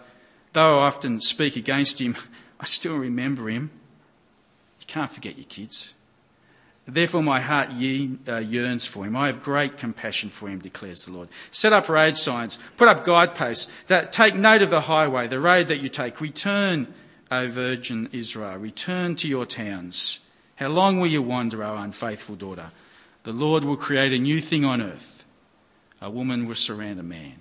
Though 0.54 0.78
I 0.78 0.86
often 0.86 1.20
speak 1.20 1.54
against 1.54 2.00
him, 2.00 2.16
I 2.60 2.64
still 2.64 2.96
remember 2.96 3.48
him. 3.48 3.70
You 4.80 4.86
can't 4.86 5.10
forget 5.10 5.36
your 5.36 5.46
kids. 5.46 5.94
Therefore, 6.90 7.22
my 7.22 7.40
heart 7.40 7.68
uh, 7.68 8.38
yearns 8.38 8.86
for 8.86 9.04
him. 9.04 9.14
I 9.14 9.26
have 9.26 9.42
great 9.42 9.76
compassion 9.76 10.30
for 10.30 10.48
him, 10.48 10.58
declares 10.58 11.04
the 11.04 11.12
Lord. 11.12 11.28
Set 11.50 11.74
up 11.74 11.90
road 11.90 12.16
signs, 12.16 12.58
put 12.78 12.88
up 12.88 13.04
guideposts, 13.04 13.70
that 13.88 14.10
take 14.10 14.34
note 14.34 14.62
of 14.62 14.70
the 14.70 14.82
highway, 14.82 15.26
the 15.28 15.38
road 15.38 15.68
that 15.68 15.82
you 15.82 15.90
take. 15.90 16.18
Return, 16.22 16.92
O 17.30 17.46
virgin 17.46 18.08
Israel, 18.12 18.56
return 18.56 19.16
to 19.16 19.28
your 19.28 19.44
towns. 19.44 20.20
How 20.56 20.68
long 20.68 20.98
will 20.98 21.08
you 21.08 21.20
wander, 21.20 21.62
O 21.62 21.76
unfaithful 21.76 22.36
daughter? 22.36 22.70
The 23.24 23.32
Lord 23.32 23.64
will 23.64 23.76
create 23.76 24.14
a 24.14 24.18
new 24.18 24.40
thing 24.40 24.64
on 24.64 24.80
earth. 24.80 25.26
A 26.00 26.10
woman 26.10 26.46
will 26.46 26.54
surround 26.54 26.98
a 26.98 27.02
man. 27.02 27.40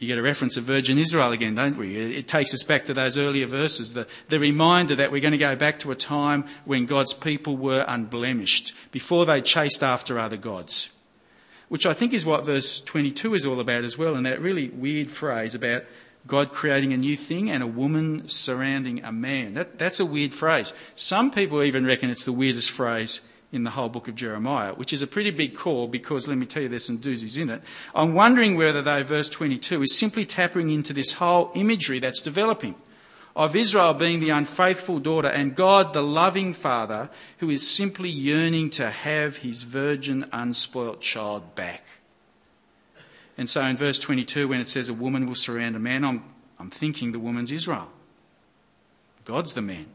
You 0.00 0.06
get 0.06 0.16
a 0.16 0.22
reference 0.22 0.56
of 0.56 0.64
Virgin 0.64 0.96
Israel 0.96 1.30
again, 1.30 1.54
don't 1.54 1.76
we? 1.76 1.94
It 1.94 2.26
takes 2.26 2.54
us 2.54 2.62
back 2.62 2.86
to 2.86 2.94
those 2.94 3.18
earlier 3.18 3.46
verses, 3.46 3.92
the, 3.92 4.06
the 4.30 4.40
reminder 4.40 4.94
that 4.94 5.12
we're 5.12 5.20
going 5.20 5.32
to 5.32 5.38
go 5.38 5.54
back 5.54 5.78
to 5.80 5.90
a 5.90 5.94
time 5.94 6.46
when 6.64 6.86
God's 6.86 7.12
people 7.12 7.58
were 7.58 7.84
unblemished, 7.86 8.72
before 8.92 9.26
they 9.26 9.42
chased 9.42 9.82
after 9.82 10.18
other 10.18 10.38
gods. 10.38 10.88
Which 11.68 11.84
I 11.84 11.92
think 11.92 12.14
is 12.14 12.24
what 12.24 12.46
verse 12.46 12.80
22 12.80 13.34
is 13.34 13.44
all 13.44 13.60
about 13.60 13.84
as 13.84 13.98
well, 13.98 14.14
and 14.14 14.24
that 14.24 14.40
really 14.40 14.70
weird 14.70 15.10
phrase 15.10 15.54
about 15.54 15.84
God 16.26 16.50
creating 16.50 16.94
a 16.94 16.96
new 16.96 17.14
thing 17.14 17.50
and 17.50 17.62
a 17.62 17.66
woman 17.66 18.26
surrounding 18.26 19.04
a 19.04 19.12
man. 19.12 19.52
That, 19.52 19.78
that's 19.78 20.00
a 20.00 20.06
weird 20.06 20.32
phrase. 20.32 20.72
Some 20.94 21.30
people 21.30 21.62
even 21.62 21.84
reckon 21.84 22.08
it's 22.08 22.24
the 22.24 22.32
weirdest 22.32 22.70
phrase 22.70 23.20
in 23.52 23.64
the 23.64 23.70
whole 23.70 23.88
book 23.88 24.06
of 24.06 24.14
Jeremiah, 24.14 24.74
which 24.74 24.92
is 24.92 25.02
a 25.02 25.06
pretty 25.06 25.30
big 25.30 25.54
call 25.54 25.88
because 25.88 26.28
let 26.28 26.38
me 26.38 26.46
tell 26.46 26.62
you, 26.62 26.68
there's 26.68 26.84
some 26.84 26.98
doozies 26.98 27.40
in 27.40 27.50
it. 27.50 27.62
I'm 27.94 28.14
wondering 28.14 28.56
whether, 28.56 28.80
though, 28.80 29.02
verse 29.02 29.28
22 29.28 29.82
is 29.82 29.98
simply 29.98 30.24
tapping 30.24 30.70
into 30.70 30.92
this 30.92 31.14
whole 31.14 31.50
imagery 31.54 31.98
that's 31.98 32.20
developing 32.20 32.76
of 33.36 33.54
Israel 33.54 33.94
being 33.94 34.20
the 34.20 34.30
unfaithful 34.30 34.98
daughter 34.98 35.28
and 35.28 35.54
God, 35.54 35.92
the 35.92 36.02
loving 36.02 36.52
father, 36.52 37.10
who 37.38 37.50
is 37.50 37.68
simply 37.68 38.08
yearning 38.08 38.70
to 38.70 38.90
have 38.90 39.38
his 39.38 39.62
virgin, 39.62 40.26
unspoilt 40.32 41.00
child 41.00 41.54
back. 41.54 41.84
And 43.38 43.48
so 43.48 43.62
in 43.64 43.76
verse 43.76 43.98
22, 43.98 44.48
when 44.48 44.60
it 44.60 44.68
says 44.68 44.88
a 44.88 44.94
woman 44.94 45.26
will 45.26 45.34
surround 45.34 45.76
a 45.76 45.78
man, 45.78 46.04
I'm, 46.04 46.24
I'm 46.58 46.70
thinking 46.70 47.12
the 47.12 47.18
woman's 47.18 47.52
Israel. 47.52 47.88
God's 49.24 49.54
the 49.54 49.62
man. 49.62 49.86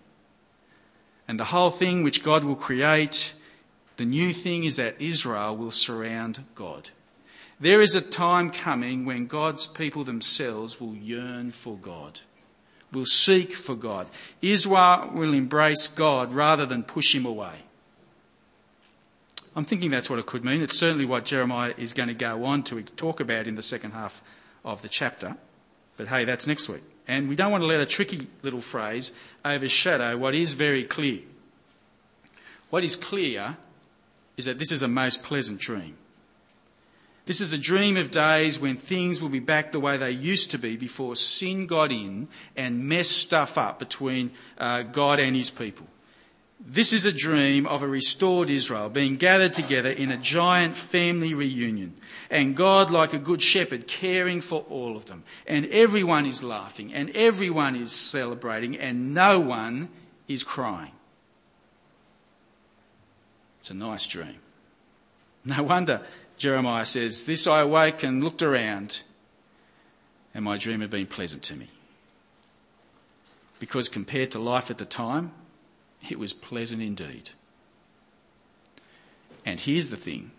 And 1.27 1.39
the 1.39 1.45
whole 1.45 1.71
thing 1.71 2.03
which 2.03 2.23
God 2.23 2.43
will 2.43 2.55
create 2.55 3.33
the 3.97 4.05
new 4.05 4.33
thing 4.33 4.63
is 4.63 4.75
that 4.77 5.01
Israel 5.01 5.55
will 5.55 5.71
surround 5.71 6.43
God. 6.55 6.89
There 7.59 7.81
is 7.81 7.95
a 7.95 8.01
time 8.01 8.51
coming 8.51 9.05
when 9.05 9.27
God's 9.27 9.67
people 9.67 10.03
themselves 10.03 10.81
will 10.81 10.95
yearn 10.95 11.51
for 11.51 11.77
God, 11.77 12.19
will 12.91 13.05
seek 13.05 13.53
for 13.53 13.75
God. 13.75 14.07
Israel 14.41 15.11
will 15.13 15.33
embrace 15.33 15.87
God 15.87 16.33
rather 16.33 16.65
than 16.65 16.83
push 16.83 17.15
him 17.15 17.25
away. 17.25 17.59
I'm 19.55 19.63
thinking 19.63 19.89
that's 19.89 20.09
what 20.09 20.19
it 20.19 20.25
could 20.25 20.43
mean. 20.43 20.61
It's 20.61 20.77
certainly 20.77 21.05
what 21.05 21.23
Jeremiah 21.23 21.73
is 21.77 21.93
going 21.93 22.09
to 22.09 22.13
go 22.13 22.43
on 22.43 22.63
to 22.63 22.83
talk 22.83 23.21
about 23.21 23.47
in 23.47 23.55
the 23.55 23.61
second 23.61 23.91
half 23.91 24.21
of 24.65 24.81
the 24.81 24.89
chapter. 24.89 25.37
But 25.95 26.09
hey, 26.09 26.25
that's 26.25 26.45
next 26.45 26.67
week. 26.67 26.83
And 27.07 27.29
we 27.29 27.37
don't 27.37 27.51
want 27.51 27.63
to 27.63 27.67
let 27.67 27.79
a 27.79 27.85
tricky 27.85 28.27
little 28.41 28.59
phrase 28.59 29.13
overshadow 29.45 30.17
what 30.17 30.35
is 30.35 30.51
very 30.53 30.83
clear. 30.83 31.19
What 32.69 32.83
is 32.83 32.97
clear 32.97 33.55
is 34.37 34.45
that 34.45 34.59
this 34.59 34.71
is 34.71 34.81
a 34.81 34.87
most 34.87 35.23
pleasant 35.23 35.59
dream. 35.59 35.95
This 37.25 37.41
is 37.41 37.51
a 37.51 37.57
dream 37.57 37.97
of 37.97 38.11
days 38.11 38.59
when 38.59 38.77
things 38.77 39.19
will 39.19 39.29
be 39.29 39.39
back 39.39 39.71
the 39.71 39.79
way 39.79 39.97
they 39.97 40.11
used 40.11 40.51
to 40.51 40.59
be 40.59 40.77
before 40.77 41.15
sin 41.15 41.65
got 41.65 41.91
in 41.91 42.27
and 42.55 42.87
messed 42.87 43.17
stuff 43.17 43.57
up 43.57 43.79
between 43.79 44.31
uh, 44.59 44.83
God 44.83 45.19
and 45.19 45.35
his 45.35 45.49
people. 45.49 45.87
This 46.59 46.93
is 46.93 47.05
a 47.05 47.11
dream 47.11 47.65
of 47.65 47.81
a 47.81 47.87
restored 47.87 48.49
Israel 48.49 48.89
being 48.89 49.17
gathered 49.17 49.53
together 49.53 49.89
in 49.89 50.11
a 50.11 50.17
giant 50.17 50.77
family 50.77 51.33
reunion, 51.33 51.95
and 52.29 52.55
God, 52.55 52.89
like 52.89 53.13
a 53.13 53.19
good 53.19 53.41
shepherd, 53.41 53.87
caring 53.87 54.39
for 54.39 54.61
all 54.69 54.95
of 54.95 55.05
them. 55.05 55.23
And 55.45 55.65
everyone 55.67 56.25
is 56.25 56.43
laughing, 56.43 56.93
and 56.93 57.09
everyone 57.11 57.75
is 57.75 57.91
celebrating, 57.91 58.77
and 58.77 59.13
no 59.13 59.39
one 59.39 59.89
is 60.27 60.43
crying. 60.43 60.91
It's 63.65 63.71
a 63.71 63.73
nice 63.73 64.05
dream. 64.05 64.37
No 65.43 65.63
wonder 65.63 66.01
Jeremiah 66.37 66.85
says, 66.85 67.25
This 67.25 67.47
I 67.47 67.61
awoke 67.61 68.03
and 68.03 68.23
looked 68.23 68.43
around, 68.43 69.01
and 70.35 70.45
my 70.45 70.59
dream 70.59 70.81
had 70.81 70.91
been 70.91 71.07
pleasant 71.07 71.41
to 71.45 71.55
me. 71.55 71.69
Because 73.59 73.89
compared 73.89 74.29
to 74.29 74.39
life 74.39 74.69
at 74.69 74.77
the 74.77 74.85
time, 74.85 75.31
it 76.07 76.19
was 76.19 76.31
pleasant 76.31 76.83
indeed. 76.83 77.31
And 79.43 79.59
here's 79.59 79.89
the 79.89 79.97
thing 79.97 80.29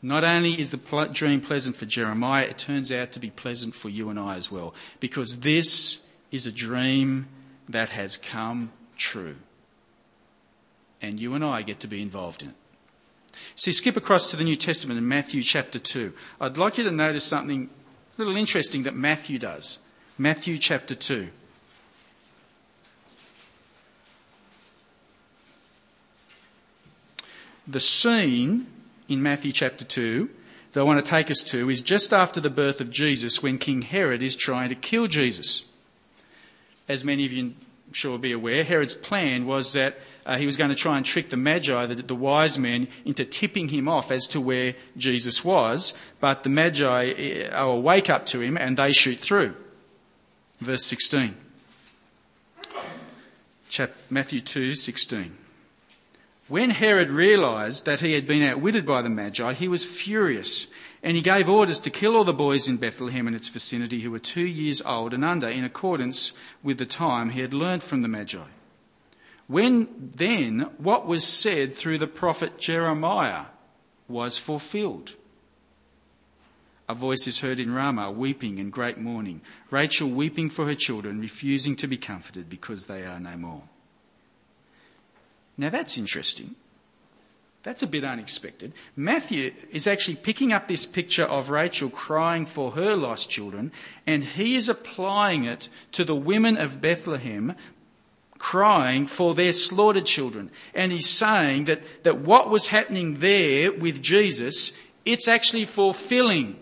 not 0.00 0.24
only 0.24 0.58
is 0.58 0.70
the 0.70 1.08
dream 1.12 1.42
pleasant 1.42 1.76
for 1.76 1.84
Jeremiah, 1.84 2.44
it 2.44 2.56
turns 2.56 2.90
out 2.90 3.12
to 3.12 3.20
be 3.20 3.28
pleasant 3.28 3.74
for 3.74 3.90
you 3.90 4.08
and 4.08 4.18
I 4.18 4.36
as 4.36 4.50
well. 4.50 4.74
Because 5.00 5.40
this 5.40 6.06
is 6.30 6.46
a 6.46 6.52
dream 6.52 7.28
that 7.68 7.90
has 7.90 8.16
come 8.16 8.72
true. 8.96 9.36
And 11.02 11.20
you 11.20 11.34
and 11.34 11.44
I 11.44 11.60
get 11.60 11.78
to 11.80 11.86
be 11.86 12.00
involved 12.00 12.40
in 12.40 12.48
it. 12.48 12.54
See, 13.54 13.72
skip 13.72 13.96
across 13.96 14.30
to 14.30 14.36
the 14.36 14.44
New 14.44 14.56
Testament 14.56 14.98
in 14.98 15.06
Matthew 15.06 15.42
chapter 15.42 15.78
2. 15.78 16.12
I'd 16.40 16.56
like 16.56 16.78
you 16.78 16.84
to 16.84 16.90
notice 16.90 17.24
something 17.24 17.68
a 18.16 18.18
little 18.18 18.36
interesting 18.36 18.82
that 18.84 18.94
Matthew 18.94 19.38
does. 19.38 19.78
Matthew 20.18 20.58
chapter 20.58 20.94
2. 20.94 21.28
The 27.66 27.80
scene 27.80 28.66
in 29.08 29.22
Matthew 29.22 29.52
chapter 29.52 29.84
2 29.84 30.28
that 30.72 30.80
I 30.80 30.82
want 30.82 31.04
to 31.04 31.08
take 31.08 31.30
us 31.30 31.42
to 31.44 31.68
is 31.70 31.82
just 31.82 32.12
after 32.12 32.40
the 32.40 32.50
birth 32.50 32.80
of 32.80 32.90
Jesus 32.90 33.42
when 33.42 33.58
King 33.58 33.82
Herod 33.82 34.22
is 34.22 34.36
trying 34.36 34.68
to 34.68 34.74
kill 34.74 35.06
Jesus. 35.06 35.66
As 36.88 37.04
many 37.04 37.24
of 37.26 37.32
you 37.32 37.54
I'm 37.90 37.94
sure 37.94 38.18
be 38.18 38.30
aware, 38.30 38.62
Herod's 38.62 38.94
plan 38.94 39.46
was 39.46 39.72
that 39.72 39.98
uh, 40.26 40.36
he 40.36 40.46
was 40.46 40.56
going 40.56 40.70
to 40.70 40.76
try 40.76 40.96
and 40.96 41.06
trick 41.06 41.30
the 41.30 41.36
Magi, 41.36 41.86
the, 41.86 41.94
the, 41.96 42.14
wise 42.14 42.58
men, 42.58 42.88
into 43.04 43.24
tipping 43.24 43.68
him 43.68 43.88
off 43.88 44.10
as 44.10 44.26
to 44.28 44.40
where 44.40 44.74
Jesus 44.96 45.44
was. 45.44 45.94
But 46.20 46.42
the 46.42 46.48
Magi 46.48 47.48
uh, 47.50 47.64
awake 47.64 48.10
up 48.10 48.26
to 48.26 48.40
him 48.40 48.56
and 48.56 48.76
they 48.76 48.92
shoot 48.92 49.18
through. 49.18 49.54
Verse 50.60 50.84
16. 50.84 51.34
Chap- 53.68 53.92
Matthew 54.10 54.40
2 54.40 54.74
16. 54.74 55.36
When 56.48 56.70
Herod 56.70 57.10
realised 57.10 57.86
that 57.86 58.00
he 58.00 58.14
had 58.14 58.26
been 58.26 58.42
outwitted 58.42 58.84
by 58.84 59.02
the 59.02 59.08
Magi, 59.08 59.52
he 59.52 59.68
was 59.68 59.84
furious 59.84 60.66
and 61.02 61.16
he 61.16 61.22
gave 61.22 61.48
orders 61.48 61.78
to 61.78 61.90
kill 61.90 62.16
all 62.16 62.24
the 62.24 62.32
boys 62.32 62.68
in 62.68 62.76
Bethlehem 62.76 63.26
and 63.26 63.34
its 63.34 63.48
vicinity 63.48 64.00
who 64.00 64.10
were 64.10 64.18
two 64.18 64.46
years 64.46 64.82
old 64.82 65.14
and 65.14 65.24
under, 65.24 65.48
in 65.48 65.64
accordance 65.64 66.32
with 66.62 66.78
the 66.78 66.86
time 66.86 67.30
he 67.30 67.40
had 67.40 67.54
learned 67.54 67.82
from 67.82 68.02
the 68.02 68.08
Magi. 68.08 68.44
When 69.50 70.12
then 70.14 70.70
what 70.78 71.08
was 71.08 71.26
said 71.26 71.74
through 71.74 71.98
the 71.98 72.06
prophet 72.06 72.56
Jeremiah 72.56 73.46
was 74.06 74.38
fulfilled. 74.38 75.14
A 76.88 76.94
voice 76.94 77.26
is 77.26 77.40
heard 77.40 77.58
in 77.58 77.74
Ramah, 77.74 78.12
weeping 78.12 78.60
and 78.60 78.70
great 78.70 78.96
mourning, 78.96 79.40
Rachel 79.68 80.08
weeping 80.08 80.50
for 80.50 80.66
her 80.66 80.76
children, 80.76 81.20
refusing 81.20 81.74
to 81.76 81.88
be 81.88 81.96
comforted 81.96 82.48
because 82.48 82.86
they 82.86 83.02
are 83.02 83.18
no 83.18 83.36
more. 83.36 83.62
Now 85.58 85.70
that's 85.70 85.98
interesting. 85.98 86.54
That's 87.64 87.82
a 87.82 87.88
bit 87.88 88.04
unexpected. 88.04 88.72
Matthew 88.94 89.52
is 89.72 89.88
actually 89.88 90.14
picking 90.14 90.52
up 90.52 90.68
this 90.68 90.86
picture 90.86 91.24
of 91.24 91.50
Rachel 91.50 91.90
crying 91.90 92.46
for 92.46 92.70
her 92.70 92.94
lost 92.94 93.28
children, 93.28 93.72
and 94.06 94.22
he 94.22 94.54
is 94.54 94.68
applying 94.68 95.42
it 95.42 95.68
to 95.90 96.04
the 96.04 96.14
women 96.14 96.56
of 96.56 96.80
Bethlehem 96.80 97.56
crying 98.40 99.06
for 99.06 99.34
their 99.34 99.52
slaughtered 99.52 100.06
children. 100.06 100.50
And 100.74 100.90
he's 100.90 101.08
saying 101.08 101.66
that, 101.66 101.82
that 102.02 102.18
what 102.18 102.50
was 102.50 102.68
happening 102.68 103.16
there 103.16 103.70
with 103.70 104.02
Jesus, 104.02 104.76
it's 105.04 105.28
actually 105.28 105.66
fulfilling 105.66 106.56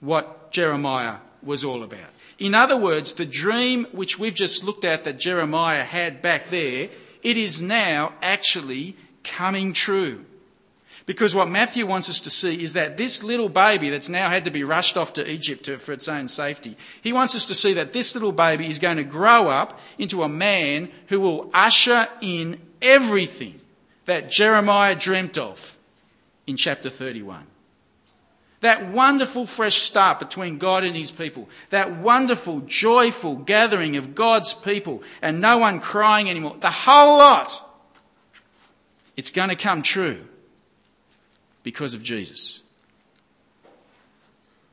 what 0.00 0.50
Jeremiah 0.50 1.18
was 1.42 1.64
all 1.64 1.82
about. 1.82 2.10
In 2.38 2.54
other 2.54 2.76
words, 2.76 3.14
the 3.14 3.24
dream 3.24 3.86
which 3.92 4.18
we've 4.18 4.34
just 4.34 4.64
looked 4.64 4.84
at 4.84 5.04
that 5.04 5.18
Jeremiah 5.18 5.84
had 5.84 6.20
back 6.20 6.50
there, 6.50 6.88
it 7.22 7.36
is 7.36 7.62
now 7.62 8.12
actually 8.20 8.96
coming 9.22 9.72
true. 9.72 10.24
Because 11.10 11.34
what 11.34 11.50
Matthew 11.50 11.86
wants 11.86 12.08
us 12.08 12.20
to 12.20 12.30
see 12.30 12.62
is 12.62 12.74
that 12.74 12.96
this 12.96 13.24
little 13.24 13.48
baby 13.48 13.90
that's 13.90 14.08
now 14.08 14.30
had 14.30 14.44
to 14.44 14.50
be 14.52 14.62
rushed 14.62 14.96
off 14.96 15.12
to 15.14 15.28
Egypt 15.28 15.64
to, 15.64 15.76
for 15.76 15.90
its 15.90 16.06
own 16.06 16.28
safety, 16.28 16.76
he 17.02 17.12
wants 17.12 17.34
us 17.34 17.46
to 17.46 17.54
see 17.56 17.72
that 17.72 17.92
this 17.92 18.14
little 18.14 18.30
baby 18.30 18.70
is 18.70 18.78
going 18.78 18.96
to 18.96 19.02
grow 19.02 19.48
up 19.48 19.80
into 19.98 20.22
a 20.22 20.28
man 20.28 20.88
who 21.08 21.20
will 21.20 21.50
usher 21.52 22.06
in 22.20 22.60
everything 22.80 23.60
that 24.04 24.30
Jeremiah 24.30 24.94
dreamt 24.94 25.36
of 25.36 25.76
in 26.46 26.56
chapter 26.56 26.88
31. 26.88 27.44
That 28.60 28.86
wonderful 28.86 29.46
fresh 29.46 29.82
start 29.82 30.20
between 30.20 30.58
God 30.58 30.84
and 30.84 30.94
his 30.94 31.10
people. 31.10 31.48
That 31.70 31.96
wonderful, 31.96 32.60
joyful 32.60 33.34
gathering 33.34 33.96
of 33.96 34.14
God's 34.14 34.54
people 34.54 35.02
and 35.20 35.40
no 35.40 35.58
one 35.58 35.80
crying 35.80 36.30
anymore. 36.30 36.54
The 36.60 36.70
whole 36.70 37.18
lot. 37.18 37.68
It's 39.16 39.30
going 39.30 39.48
to 39.48 39.56
come 39.56 39.82
true 39.82 40.26
because 41.62 41.94
of 41.94 42.02
Jesus. 42.02 42.62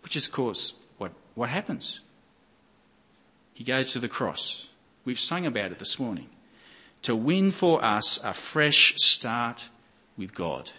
Which 0.03 0.15
is, 0.15 0.27
of 0.27 0.33
course, 0.33 0.73
what, 0.97 1.11
what 1.35 1.49
happens. 1.49 2.01
He 3.53 3.63
goes 3.63 3.91
to 3.93 3.99
the 3.99 4.07
cross. 4.07 4.69
We've 5.03 5.19
sung 5.19 5.45
about 5.45 5.71
it 5.71 5.79
this 5.79 5.99
morning. 5.99 6.29
To 7.03 7.15
win 7.15 7.51
for 7.51 7.83
us 7.83 8.19
a 8.23 8.33
fresh 8.33 8.95
start 8.97 9.69
with 10.17 10.33
God. 10.33 10.71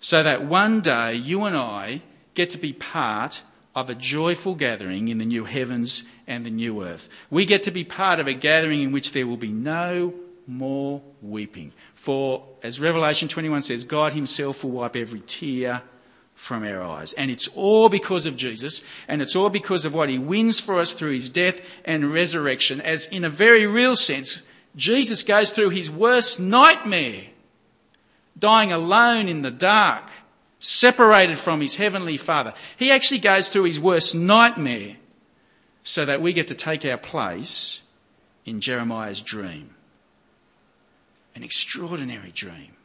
So 0.00 0.22
that 0.22 0.44
one 0.44 0.80
day 0.80 1.14
you 1.14 1.44
and 1.44 1.56
I 1.56 2.02
get 2.34 2.50
to 2.50 2.58
be 2.58 2.72
part 2.72 3.42
of 3.74 3.90
a 3.90 3.94
joyful 3.94 4.54
gathering 4.54 5.08
in 5.08 5.18
the 5.18 5.24
new 5.24 5.44
heavens 5.44 6.04
and 6.26 6.46
the 6.46 6.50
new 6.50 6.82
earth. 6.82 7.08
We 7.30 7.44
get 7.44 7.62
to 7.64 7.70
be 7.70 7.84
part 7.84 8.20
of 8.20 8.26
a 8.26 8.32
gathering 8.32 8.82
in 8.82 8.92
which 8.92 9.12
there 9.12 9.26
will 9.26 9.36
be 9.36 9.52
no 9.52 10.14
more 10.46 11.02
weeping. 11.22 11.72
For, 11.94 12.46
as 12.62 12.80
Revelation 12.80 13.28
21 13.28 13.62
says, 13.62 13.84
God 13.84 14.12
Himself 14.12 14.62
will 14.62 14.72
wipe 14.72 14.96
every 14.96 15.20
tear 15.20 15.82
from 16.34 16.64
our 16.64 16.82
eyes. 16.82 17.12
And 17.14 17.30
it's 17.30 17.48
all 17.48 17.88
because 17.88 18.26
of 18.26 18.36
Jesus, 18.36 18.82
and 19.08 19.20
it's 19.22 19.34
all 19.34 19.50
because 19.50 19.84
of 19.84 19.94
what 19.94 20.08
He 20.08 20.18
wins 20.18 20.60
for 20.60 20.78
us 20.78 20.92
through 20.92 21.12
His 21.12 21.30
death 21.30 21.60
and 21.84 22.12
resurrection, 22.12 22.80
as 22.80 23.06
in 23.06 23.24
a 23.24 23.30
very 23.30 23.66
real 23.66 23.96
sense, 23.96 24.42
Jesus 24.76 25.22
goes 25.22 25.50
through 25.50 25.70
His 25.70 25.90
worst 25.90 26.38
nightmare, 26.38 27.24
dying 28.38 28.70
alone 28.70 29.28
in 29.28 29.42
the 29.42 29.50
dark, 29.50 30.04
separated 30.60 31.38
from 31.38 31.60
His 31.60 31.76
Heavenly 31.76 32.18
Father. 32.18 32.52
He 32.76 32.90
actually 32.90 33.20
goes 33.20 33.48
through 33.48 33.64
His 33.64 33.80
worst 33.80 34.14
nightmare 34.14 34.96
so 35.82 36.04
that 36.04 36.20
we 36.20 36.32
get 36.32 36.48
to 36.48 36.54
take 36.54 36.84
our 36.84 36.98
place 36.98 37.82
in 38.44 38.60
Jeremiah's 38.60 39.22
dream 39.22 39.75
an 41.36 41.42
extraordinary 41.42 42.32
dream 42.32 42.76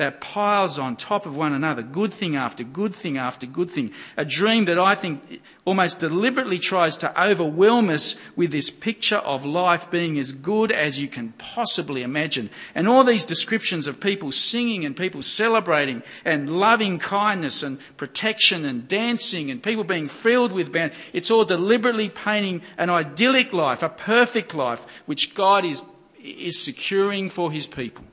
that 0.00 0.18
piles 0.18 0.78
on 0.78 0.96
top 0.96 1.26
of 1.26 1.36
one 1.36 1.52
another, 1.52 1.82
good 1.82 2.12
thing 2.12 2.34
after 2.34 2.64
good 2.64 2.94
thing 2.94 3.18
after 3.18 3.44
good 3.44 3.68
thing. 3.68 3.92
A 4.16 4.24
dream 4.24 4.64
that 4.64 4.78
I 4.78 4.94
think 4.94 5.42
almost 5.66 6.00
deliberately 6.00 6.58
tries 6.58 6.96
to 6.98 7.22
overwhelm 7.22 7.90
us 7.90 8.16
with 8.34 8.50
this 8.50 8.70
picture 8.70 9.16
of 9.16 9.44
life 9.44 9.90
being 9.90 10.18
as 10.18 10.32
good 10.32 10.72
as 10.72 10.98
you 10.98 11.06
can 11.06 11.32
possibly 11.32 12.02
imagine. 12.02 12.48
And 12.74 12.88
all 12.88 13.04
these 13.04 13.26
descriptions 13.26 13.86
of 13.86 14.00
people 14.00 14.32
singing 14.32 14.86
and 14.86 14.96
people 14.96 15.20
celebrating 15.20 16.02
and 16.24 16.58
loving 16.58 16.98
kindness 16.98 17.62
and 17.62 17.78
protection 17.98 18.64
and 18.64 18.88
dancing 18.88 19.50
and 19.50 19.62
people 19.62 19.84
being 19.84 20.08
filled 20.08 20.52
with 20.52 20.72
band. 20.72 20.92
It's 21.12 21.30
all 21.30 21.44
deliberately 21.44 22.08
painting 22.08 22.62
an 22.78 22.88
idyllic 22.88 23.52
life, 23.52 23.82
a 23.82 23.90
perfect 23.90 24.54
life, 24.54 24.86
which 25.04 25.34
God 25.34 25.66
is 25.66 25.82
is 26.22 26.62
securing 26.62 27.30
for 27.30 27.50
his 27.50 27.66
people 27.66 28.04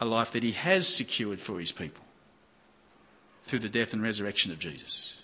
a 0.00 0.04
life 0.04 0.32
that 0.32 0.42
he 0.42 0.52
has 0.52 0.86
secured 0.86 1.40
for 1.40 1.60
his 1.60 1.72
people 1.72 2.04
through 3.44 3.60
the 3.60 3.68
death 3.68 3.92
and 3.92 4.02
resurrection 4.02 4.52
of 4.52 4.58
Jesus. 4.58 5.22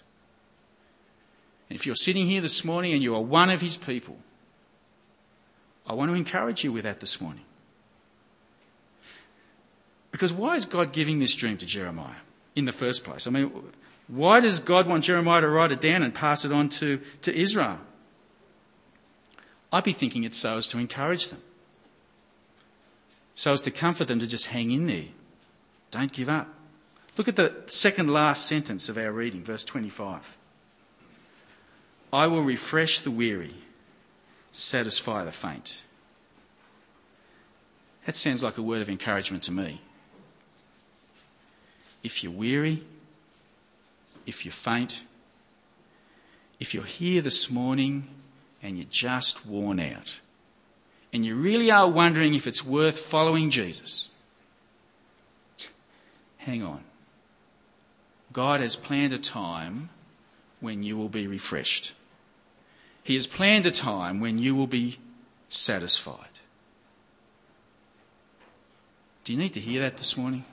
And 1.69 1.79
if 1.79 1.85
you're 1.85 1.97
sitting 1.97 2.27
here 2.27 2.41
this 2.41 2.65
morning 2.65 2.93
and 2.93 3.03
you 3.03 3.15
are 3.15 3.21
one 3.21 3.51
of 3.51 3.61
his 3.61 3.77
people, 3.77 4.17
I 5.87 5.95
want 5.95 6.11
to 6.11 6.15
encourage 6.15 6.65
you 6.65 6.73
with 6.73 6.85
that 6.85 7.01
this 7.01 7.21
morning. 7.21 7.45
Because 10.11 10.33
why 10.33 10.57
is 10.57 10.65
God 10.65 10.93
giving 10.93 11.19
this 11.19 11.35
dream 11.35 11.57
to 11.59 11.67
Jeremiah 11.67 12.21
in 12.55 12.65
the 12.65 12.73
first 12.73 13.05
place? 13.05 13.27
I 13.27 13.31
mean, 13.31 13.53
why 14.07 14.41
does 14.41 14.59
God 14.59 14.87
want 14.87 15.05
Jeremiah 15.05 15.43
to 15.43 15.49
write 15.49 15.73
it 15.73 15.81
down 15.81 16.03
and 16.03 16.15
pass 16.15 16.45
it 16.45 16.53
on 16.53 16.69
to, 16.71 17.01
to 17.23 17.35
Israel? 17.35 17.79
I'd 19.73 19.85
be 19.85 19.93
thinking 19.93 20.25
it's 20.25 20.39
so 20.39 20.59
as 20.59 20.67
to 20.69 20.79
encourage 20.79 21.29
them, 21.29 21.43
so 23.35 23.53
as 23.53 23.61
to 23.63 23.71
comfort 23.71 24.09
them 24.09 24.19
to 24.21 24.27
just 24.27 24.47
hang 24.47 24.71
in 24.71 24.87
there. 24.87 25.07
Don't 25.91 26.13
give 26.13 26.29
up. 26.29 26.49
Look 27.17 27.29
at 27.29 27.37
the 27.37 27.55
second 27.67 28.13
last 28.13 28.47
sentence 28.47 28.89
of 28.89 28.97
our 28.97 29.13
reading, 29.13 29.43
verse 29.43 29.65
25. 29.65 30.37
I 32.13 32.27
will 32.27 32.43
refresh 32.43 33.01
the 33.01 33.11
weary, 33.11 33.57
satisfy 34.53 35.25
the 35.25 35.33
faint. 35.33 35.83
That 38.07 38.17
sounds 38.17 38.43
like 38.43 38.57
a 38.57 38.63
word 38.63 38.81
of 38.81 38.89
encouragement 38.89 39.43
to 39.45 39.53
me. 39.53 39.83
If 42.03 42.23
you're 42.23 42.33
weary, 42.33 42.85
if 44.25 44.45
you're 44.45 44.53
faint, 44.53 45.03
if 46.59 46.73
you're 46.73 46.85
here 46.85 47.21
this 47.21 47.51
morning 47.51 48.09
and 48.63 48.77
you're 48.77 48.87
just 48.91 49.47
worn 49.47 49.81
out, 49.81 50.21
and 51.13 51.25
you 51.25 51.35
really 51.35 51.71
are 51.71 51.89
wondering 51.89 52.35
if 52.35 52.47
it's 52.47 52.65
worth 52.65 52.99
following 52.99 53.51
Jesus, 53.51 54.11
hang 56.39 56.63
on. 56.63 56.83
God 58.33 58.61
has 58.61 58.77
planned 58.77 59.13
a 59.13 59.19
time 59.19 59.89
when 60.61 60.83
you 60.83 60.97
will 60.97 61.09
be 61.09 61.27
refreshed. 61.27 61.93
He 63.03 63.15
has 63.15 63.27
planned 63.27 63.65
a 63.65 63.71
time 63.71 64.21
when 64.21 64.39
you 64.39 64.55
will 64.55 64.67
be 64.67 64.99
satisfied. 65.49 66.27
Do 69.25 69.33
you 69.33 69.39
need 69.39 69.53
to 69.55 69.61
hear 69.61 69.81
that 69.81 69.97
this 69.97 70.17
morning? 70.17 70.45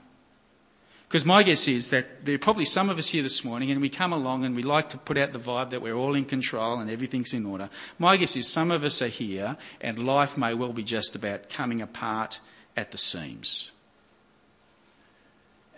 Because 1.15 1.25
my 1.25 1.43
guess 1.43 1.69
is 1.69 1.91
that 1.91 2.25
there 2.25 2.35
are 2.35 2.37
probably 2.37 2.65
some 2.65 2.89
of 2.89 2.99
us 2.99 3.07
here 3.07 3.23
this 3.23 3.45
morning 3.45 3.71
and 3.71 3.79
we 3.79 3.87
come 3.87 4.11
along 4.11 4.43
and 4.43 4.53
we 4.53 4.63
like 4.63 4.89
to 4.89 4.97
put 4.97 5.17
out 5.17 5.31
the 5.31 5.39
vibe 5.39 5.69
that 5.69 5.81
we're 5.81 5.93
all 5.93 6.13
in 6.13 6.25
control 6.25 6.77
and 6.79 6.91
everything's 6.91 7.33
in 7.33 7.45
order. 7.45 7.69
My 7.97 8.17
guess 8.17 8.35
is 8.35 8.49
some 8.49 8.69
of 8.69 8.83
us 8.83 9.01
are 9.01 9.07
here 9.07 9.55
and 9.79 9.97
life 9.97 10.37
may 10.37 10.53
well 10.53 10.73
be 10.73 10.83
just 10.83 11.15
about 11.15 11.49
coming 11.49 11.81
apart 11.81 12.41
at 12.75 12.91
the 12.91 12.97
seams. 12.97 13.71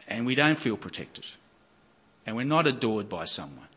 And 0.07 0.25
we 0.25 0.33
don't 0.33 0.57
feel 0.57 0.75
protected. 0.75 1.27
And 2.25 2.35
we're 2.35 2.43
not 2.43 2.65
adored 2.65 3.07
by 3.07 3.25
someone. 3.25 3.67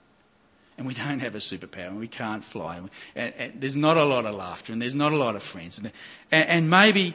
And 0.78 0.86
we 0.86 0.94
don't 0.94 1.18
have 1.18 1.34
a 1.34 1.40
superpower 1.40 1.88
and 1.88 1.98
we 1.98 2.08
can't 2.08 2.42
fly. 2.42 2.80
And, 3.14 3.34
and 3.34 3.60
there's 3.60 3.76
not 3.76 3.98
a 3.98 4.04
lot 4.04 4.24
of 4.24 4.34
laughter 4.34 4.72
and 4.72 4.80
there's 4.80 4.96
not 4.96 5.12
a 5.12 5.18
lot 5.18 5.36
of 5.36 5.42
friends. 5.42 5.78
And, 5.78 5.92
and 6.32 6.70
maybe 6.70 7.14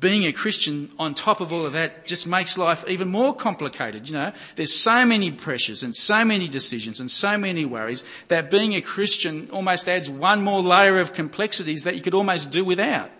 being 0.00 0.24
a 0.24 0.32
Christian 0.32 0.90
on 0.98 1.14
top 1.14 1.40
of 1.40 1.52
all 1.52 1.66
of 1.66 1.72
that 1.72 2.06
just 2.06 2.26
makes 2.26 2.56
life 2.56 2.84
even 2.88 3.08
more 3.08 3.34
complicated. 3.34 4.08
You 4.08 4.14
know, 4.14 4.32
there's 4.56 4.74
so 4.74 5.04
many 5.04 5.30
pressures 5.30 5.82
and 5.82 5.94
so 5.94 6.24
many 6.24 6.46
decisions 6.48 7.00
and 7.00 7.10
so 7.10 7.36
many 7.36 7.64
worries 7.64 8.04
that 8.28 8.50
being 8.50 8.74
a 8.74 8.80
Christian 8.80 9.48
almost 9.50 9.88
adds 9.88 10.08
one 10.08 10.42
more 10.42 10.60
layer 10.60 11.00
of 11.00 11.12
complexities 11.12 11.84
that 11.84 11.96
you 11.96 12.00
could 12.00 12.14
almost 12.14 12.50
do 12.50 12.64
without. 12.64 13.10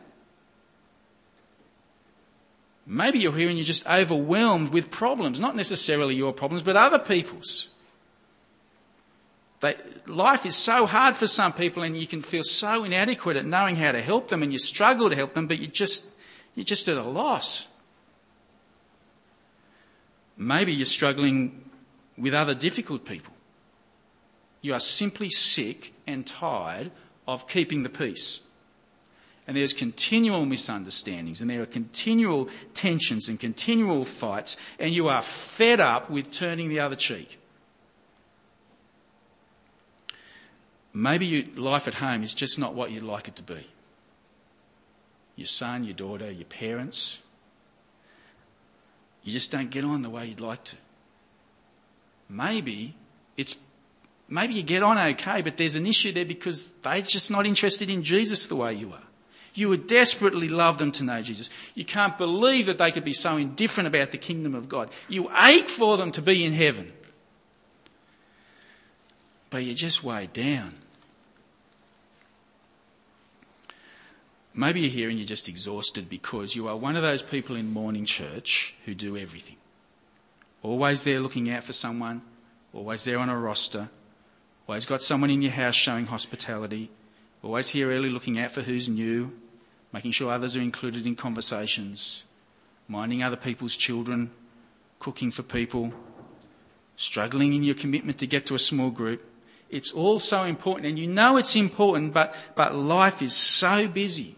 Maybe 2.87 3.19
you're 3.19 3.37
here 3.37 3.49
and 3.49 3.59
you're 3.59 3.67
just 3.67 3.87
overwhelmed 3.87 4.71
with 4.71 4.91
problems, 4.91 5.41
not 5.41 5.57
necessarily 5.57 6.15
your 6.15 6.33
problems, 6.33 6.63
but 6.63 6.77
other 6.77 6.99
people's. 6.99 7.69
They, 9.61 9.75
life 10.07 10.47
is 10.47 10.57
so 10.57 10.87
hard 10.87 11.17
for 11.17 11.27
some 11.27 11.53
people, 11.53 11.83
and 11.83 11.97
you 11.97 12.07
can 12.07 12.23
feel 12.23 12.45
so 12.45 12.85
inadequate 12.85 13.37
at 13.37 13.45
knowing 13.45 13.77
how 13.77 13.93
to 13.93 14.01
help 14.01 14.29
them, 14.29 14.43
and 14.43 14.53
you 14.53 14.59
struggle 14.59 15.11
to 15.11 15.17
help 15.17 15.35
them, 15.35 15.49
but 15.49 15.59
you 15.59 15.67
just 15.67 16.15
you're 16.59 16.65
just 16.65 16.89
at 16.89 16.97
a 16.97 17.03
loss. 17.05 17.69
Maybe 20.37 20.73
you're 20.73 20.87
struggling 20.87 21.71
with 22.17 22.35
other 22.35 22.53
difficult 22.53 23.05
people. 23.05 23.33
You 24.61 24.75
are 24.75 24.81
simply 24.81 25.31
sick 25.31 25.93
and 26.05 26.27
tired 26.27 26.91
of 27.29 27.47
keeping 27.47 27.85
the 27.85 27.89
peace. 27.89 28.41
And 29.47 29.57
there's 29.57 29.73
continual 29.73 30.47
misunderstandings, 30.47 31.41
and 31.41 31.49
there 31.49 31.63
are 31.63 31.67
continual 31.67 32.49
tensions 32.75 33.29
and 33.29 33.39
continual 33.39 34.05
fights, 34.05 34.57
and 34.81 34.93
you 34.93 35.09
are 35.09 35.23
fed 35.23 35.79
up 35.79 36.11
with 36.11 36.33
turning 36.33 36.69
the 36.69 36.81
other 36.81 36.97
cheek. 36.97 37.39
Maybe 40.93 41.25
you, 41.25 41.45
life 41.55 41.87
at 41.87 41.95
home 41.95 42.25
is 42.25 42.35
just 42.35 42.59
not 42.59 42.75
what 42.75 42.91
you'd 42.91 43.05
like 43.05 43.29
it 43.29 43.37
to 43.37 43.45
be 43.45 43.69
your 45.39 45.47
son, 45.47 45.85
your 45.85 45.95
daughter, 45.95 46.31
your 46.31 46.45
parents. 46.47 47.21
You 49.23 49.33
just 49.33 49.53
don't 49.53 49.71
get 49.71 49.85
on 49.85 50.03
the 50.03 50.11
way 50.11 50.27
you'd 50.27 50.41
like 50.41 50.65
to. 50.65 50.77
Maybe 52.29 52.97
it's 53.37 53.65
maybe 54.29 54.55
you 54.55 54.65
get 54.65 54.83
on 54.83 54.99
okay, 54.99 55.41
but 55.41 55.57
there's 55.57 55.77
an 55.77 55.87
issue 55.87 56.11
there 56.11 56.25
because 56.25 56.71
they're 56.83 57.03
just 57.03 57.31
not 57.31 57.47
interested 57.47 57.89
in 57.89 58.03
Jesus 58.03 58.49
the 58.49 58.57
way 58.57 58.75
you 58.75 58.93
are. 58.93 59.03
You 59.55 59.69
would 59.69 59.87
desperately 59.87 60.49
love 60.49 60.79
them 60.79 60.91
to 60.93 61.05
know 61.05 61.23
Jesus. 61.23 61.51
You 61.75 61.85
can't 61.85 62.19
believe 62.19 62.67
that 62.67 62.79
they 62.79 62.91
could 62.91 63.05
be 63.05 63.13
so 63.13 63.37
indifferent 63.37 63.87
about 63.87 64.11
the 64.11 64.19
kingdom 64.19 64.57
of 64.57 64.69
God. 64.69 64.91
You 65.09 65.31
ache 65.41 65.69
for 65.69 65.97
them 65.97 66.11
to 66.13 66.23
be 66.23 66.45
in 66.45 66.53
heaven. 66.53 66.93
But 69.51 69.65
you're 69.65 69.75
just 69.75 70.03
weighed 70.03 70.33
down 70.33 70.75
maybe 74.59 74.81
you're 74.81 74.91
here 74.91 75.09
and 75.09 75.17
you're 75.17 75.27
just 75.27 75.49
exhausted 75.49 76.09
because 76.09 76.57
you 76.57 76.67
are 76.67 76.77
one 76.77 76.97
of 76.97 77.03
those 77.03 77.23
people 77.23 77.55
in 77.55 77.73
morning 77.73 78.05
church 78.05 78.75
who 78.85 78.93
do 78.93 79.17
everything. 79.17 79.55
Always 80.65 81.05
there 81.05 81.21
looking 81.21 81.49
out 81.49 81.63
for 81.63 81.73
someone, 81.73 82.23
always 82.73 83.05
there 83.05 83.21
on 83.21 83.29
a 83.29 83.39
roster, 83.39 83.89
always 84.67 84.85
got 84.85 85.01
someone 85.01 85.31
in 85.31 85.43
your 85.43 85.53
house 85.53 85.77
showing 85.77 86.07
hospitality, 86.07 86.91
always 87.41 87.69
here 87.69 87.93
early 87.93 88.11
looking 88.11 88.37
out 88.37 88.51
for 88.51 88.63
who's 88.63 88.89
new, 88.89 89.31
making 89.93 90.11
sure 90.11 90.33
others 90.33 90.57
are 90.57 90.61
included 90.61 91.07
in 91.07 91.15
conversations, 91.15 92.25
minding 92.89 93.23
other 93.23 93.37
people's 93.37 93.77
children, 93.77 94.33
cooking 94.99 95.31
for 95.31 95.45
people, 95.45 95.93
struggling 96.97 97.53
in 97.53 97.63
your 97.63 97.77
commitment 97.77 98.19
to 98.19 98.27
get 98.27 98.45
to 98.47 98.57
a 98.57 98.59
small 98.59 98.91
group. 98.91 99.25
It's 99.71 99.93
all 99.93 100.19
so 100.19 100.43
important, 100.43 100.87
and 100.87 100.99
you 100.99 101.07
know 101.07 101.37
it's 101.37 101.55
important, 101.55 102.13
but, 102.13 102.35
but 102.57 102.75
life 102.75 103.23
is 103.23 103.37
so 103.37 103.87
busy 103.87 104.35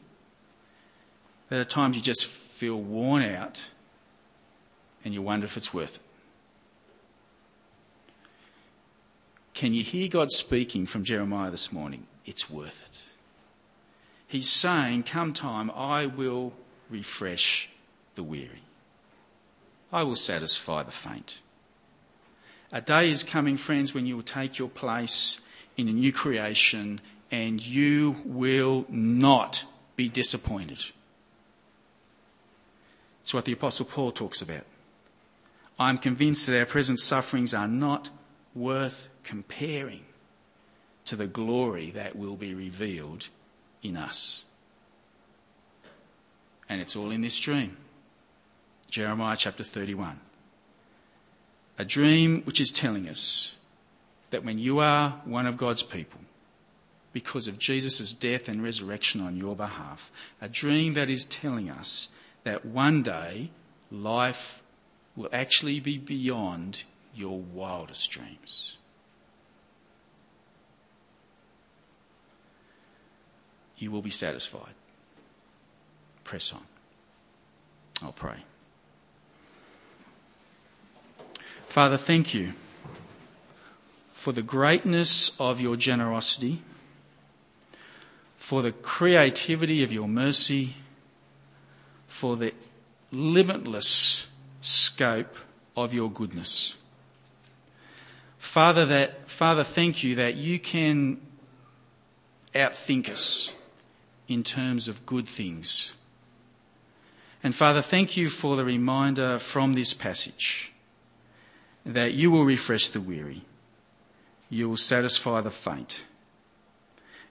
that 1.50 1.60
at 1.60 1.68
times 1.68 1.96
you 1.96 2.02
just 2.02 2.24
feel 2.24 2.80
worn 2.80 3.22
out 3.22 3.70
and 5.04 5.12
you 5.12 5.20
wonder 5.20 5.44
if 5.44 5.56
it's 5.56 5.74
worth 5.74 5.96
it. 5.96 6.02
Can 9.52 9.74
you 9.74 9.82
hear 9.82 10.08
God 10.08 10.30
speaking 10.30 10.86
from 10.86 11.04
Jeremiah 11.04 11.50
this 11.50 11.70
morning? 11.70 12.06
It's 12.24 12.48
worth 12.48 12.84
it. 12.88 13.10
He's 14.26 14.48
saying, 14.48 15.02
Come 15.02 15.34
time, 15.34 15.70
I 15.72 16.06
will 16.06 16.54
refresh 16.88 17.68
the 18.14 18.22
weary, 18.22 18.62
I 19.92 20.02
will 20.04 20.16
satisfy 20.16 20.82
the 20.82 20.92
faint. 20.92 21.40
A 22.72 22.80
day 22.80 23.10
is 23.10 23.24
coming, 23.24 23.56
friends, 23.56 23.92
when 23.92 24.06
you 24.06 24.14
will 24.14 24.22
take 24.22 24.58
your 24.58 24.68
place 24.68 25.40
in 25.76 25.88
a 25.88 25.92
new 25.92 26.12
creation 26.12 27.00
and 27.32 27.64
you 27.64 28.16
will 28.24 28.86
not 28.88 29.64
be 29.96 30.08
disappointed. 30.08 30.84
It's 33.30 33.34
what 33.36 33.44
the 33.44 33.52
Apostle 33.52 33.86
Paul 33.86 34.10
talks 34.10 34.42
about. 34.42 34.64
I'm 35.78 35.98
convinced 35.98 36.48
that 36.48 36.58
our 36.58 36.66
present 36.66 36.98
sufferings 36.98 37.54
are 37.54 37.68
not 37.68 38.10
worth 38.56 39.08
comparing 39.22 40.00
to 41.04 41.14
the 41.14 41.28
glory 41.28 41.92
that 41.92 42.16
will 42.16 42.34
be 42.34 42.54
revealed 42.54 43.28
in 43.84 43.96
us. 43.96 44.44
And 46.68 46.80
it's 46.80 46.96
all 46.96 47.12
in 47.12 47.20
this 47.20 47.38
dream. 47.38 47.76
Jeremiah 48.90 49.36
chapter 49.36 49.62
31. 49.62 50.18
A 51.78 51.84
dream 51.84 52.42
which 52.42 52.60
is 52.60 52.72
telling 52.72 53.08
us 53.08 53.58
that 54.30 54.44
when 54.44 54.58
you 54.58 54.80
are 54.80 55.22
one 55.24 55.46
of 55.46 55.56
God's 55.56 55.84
people, 55.84 56.18
because 57.12 57.46
of 57.46 57.60
Jesus' 57.60 58.12
death 58.12 58.48
and 58.48 58.60
resurrection 58.60 59.20
on 59.20 59.36
your 59.36 59.54
behalf, 59.54 60.10
a 60.40 60.48
dream 60.48 60.94
that 60.94 61.08
is 61.08 61.24
telling 61.24 61.70
us 61.70 62.08
that 62.44 62.64
one 62.64 63.03
day 63.03 63.50
life 63.90 64.62
will 65.16 65.29
actually 65.33 65.81
be 65.81 65.98
beyond 65.98 66.85
your 67.14 67.38
wildest 67.38 68.11
dreams. 68.11 68.76
You 73.76 73.90
will 73.90 74.03
be 74.03 74.11
satisfied. 74.11 74.74
Press 76.24 76.53
on. 76.53 76.62
I'll 78.03 78.12
pray. 78.12 78.44
Father, 81.66 81.96
thank 81.96 82.35
you 82.35 82.53
for 84.12 84.33
the 84.33 84.42
greatness 84.42 85.33
of 85.38 85.61
your 85.61 85.76
generosity, 85.76 86.62
for 88.37 88.61
the 88.61 88.72
creativity 88.72 89.83
of 89.83 89.92
your 89.92 90.09
mercy, 90.09 90.74
for 92.20 92.37
the 92.37 92.52
limitless 93.11 94.26
scope 94.61 95.37
of 95.74 95.94
your 95.94 96.11
goodness. 96.11 96.76
Father, 98.37 98.85
that, 98.85 99.30
Father, 99.30 99.64
thank 99.64 100.04
you 100.04 100.14
that 100.16 100.37
you 100.37 100.59
can 100.59 101.18
outthink 102.54 103.09
us 103.09 103.54
in 104.28 104.44
terms 104.44 104.87
of 104.87 105.06
good 105.06 105.26
things. 105.26 105.94
And 107.42 107.54
Father, 107.54 107.80
thank 107.80 108.18
you 108.18 108.28
for 108.28 108.54
the 108.54 108.66
reminder 108.66 109.38
from 109.38 109.72
this 109.72 109.94
passage 109.94 110.72
that 111.87 112.12
you 112.12 112.30
will 112.30 112.44
refresh 112.44 112.88
the 112.88 113.00
weary, 113.00 113.46
you 114.50 114.68
will 114.68 114.76
satisfy 114.76 115.40
the 115.40 115.50
faint, 115.50 116.02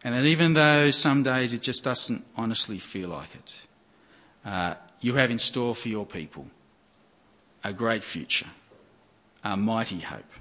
and 0.03 0.15
that 0.15 0.25
even 0.25 0.53
though 0.53 0.89
some 0.89 1.21
days 1.21 1.53
it 1.53 1.61
just 1.61 1.83
doesn't 1.83 2.25
honestly 2.35 2.79
feel 2.79 3.09
like 3.09 3.35
it, 3.35 3.67
uh, 4.45 4.75
you 5.01 5.15
have 5.15 5.31
in 5.31 5.39
store 5.39 5.75
for 5.75 5.89
your 5.89 6.05
people 6.05 6.47
a 7.63 7.73
great 7.73 8.03
future, 8.03 8.47
a 9.43 9.57
mighty 9.57 9.99
hope. 9.99 10.31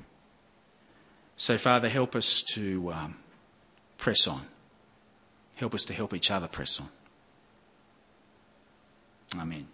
So, 1.37 1.59
Father, 1.59 1.89
help 1.89 2.15
us 2.15 2.43
to 2.55 2.93
um, 2.93 3.17
press 3.97 4.27
on. 4.27 4.43
Help 5.57 5.75
us 5.75 5.85
to 5.87 5.93
help 5.93 6.15
each 6.15 6.31
other 6.31 6.49
press 6.49 6.81
on. 6.81 6.89
Amen. 9.41 9.67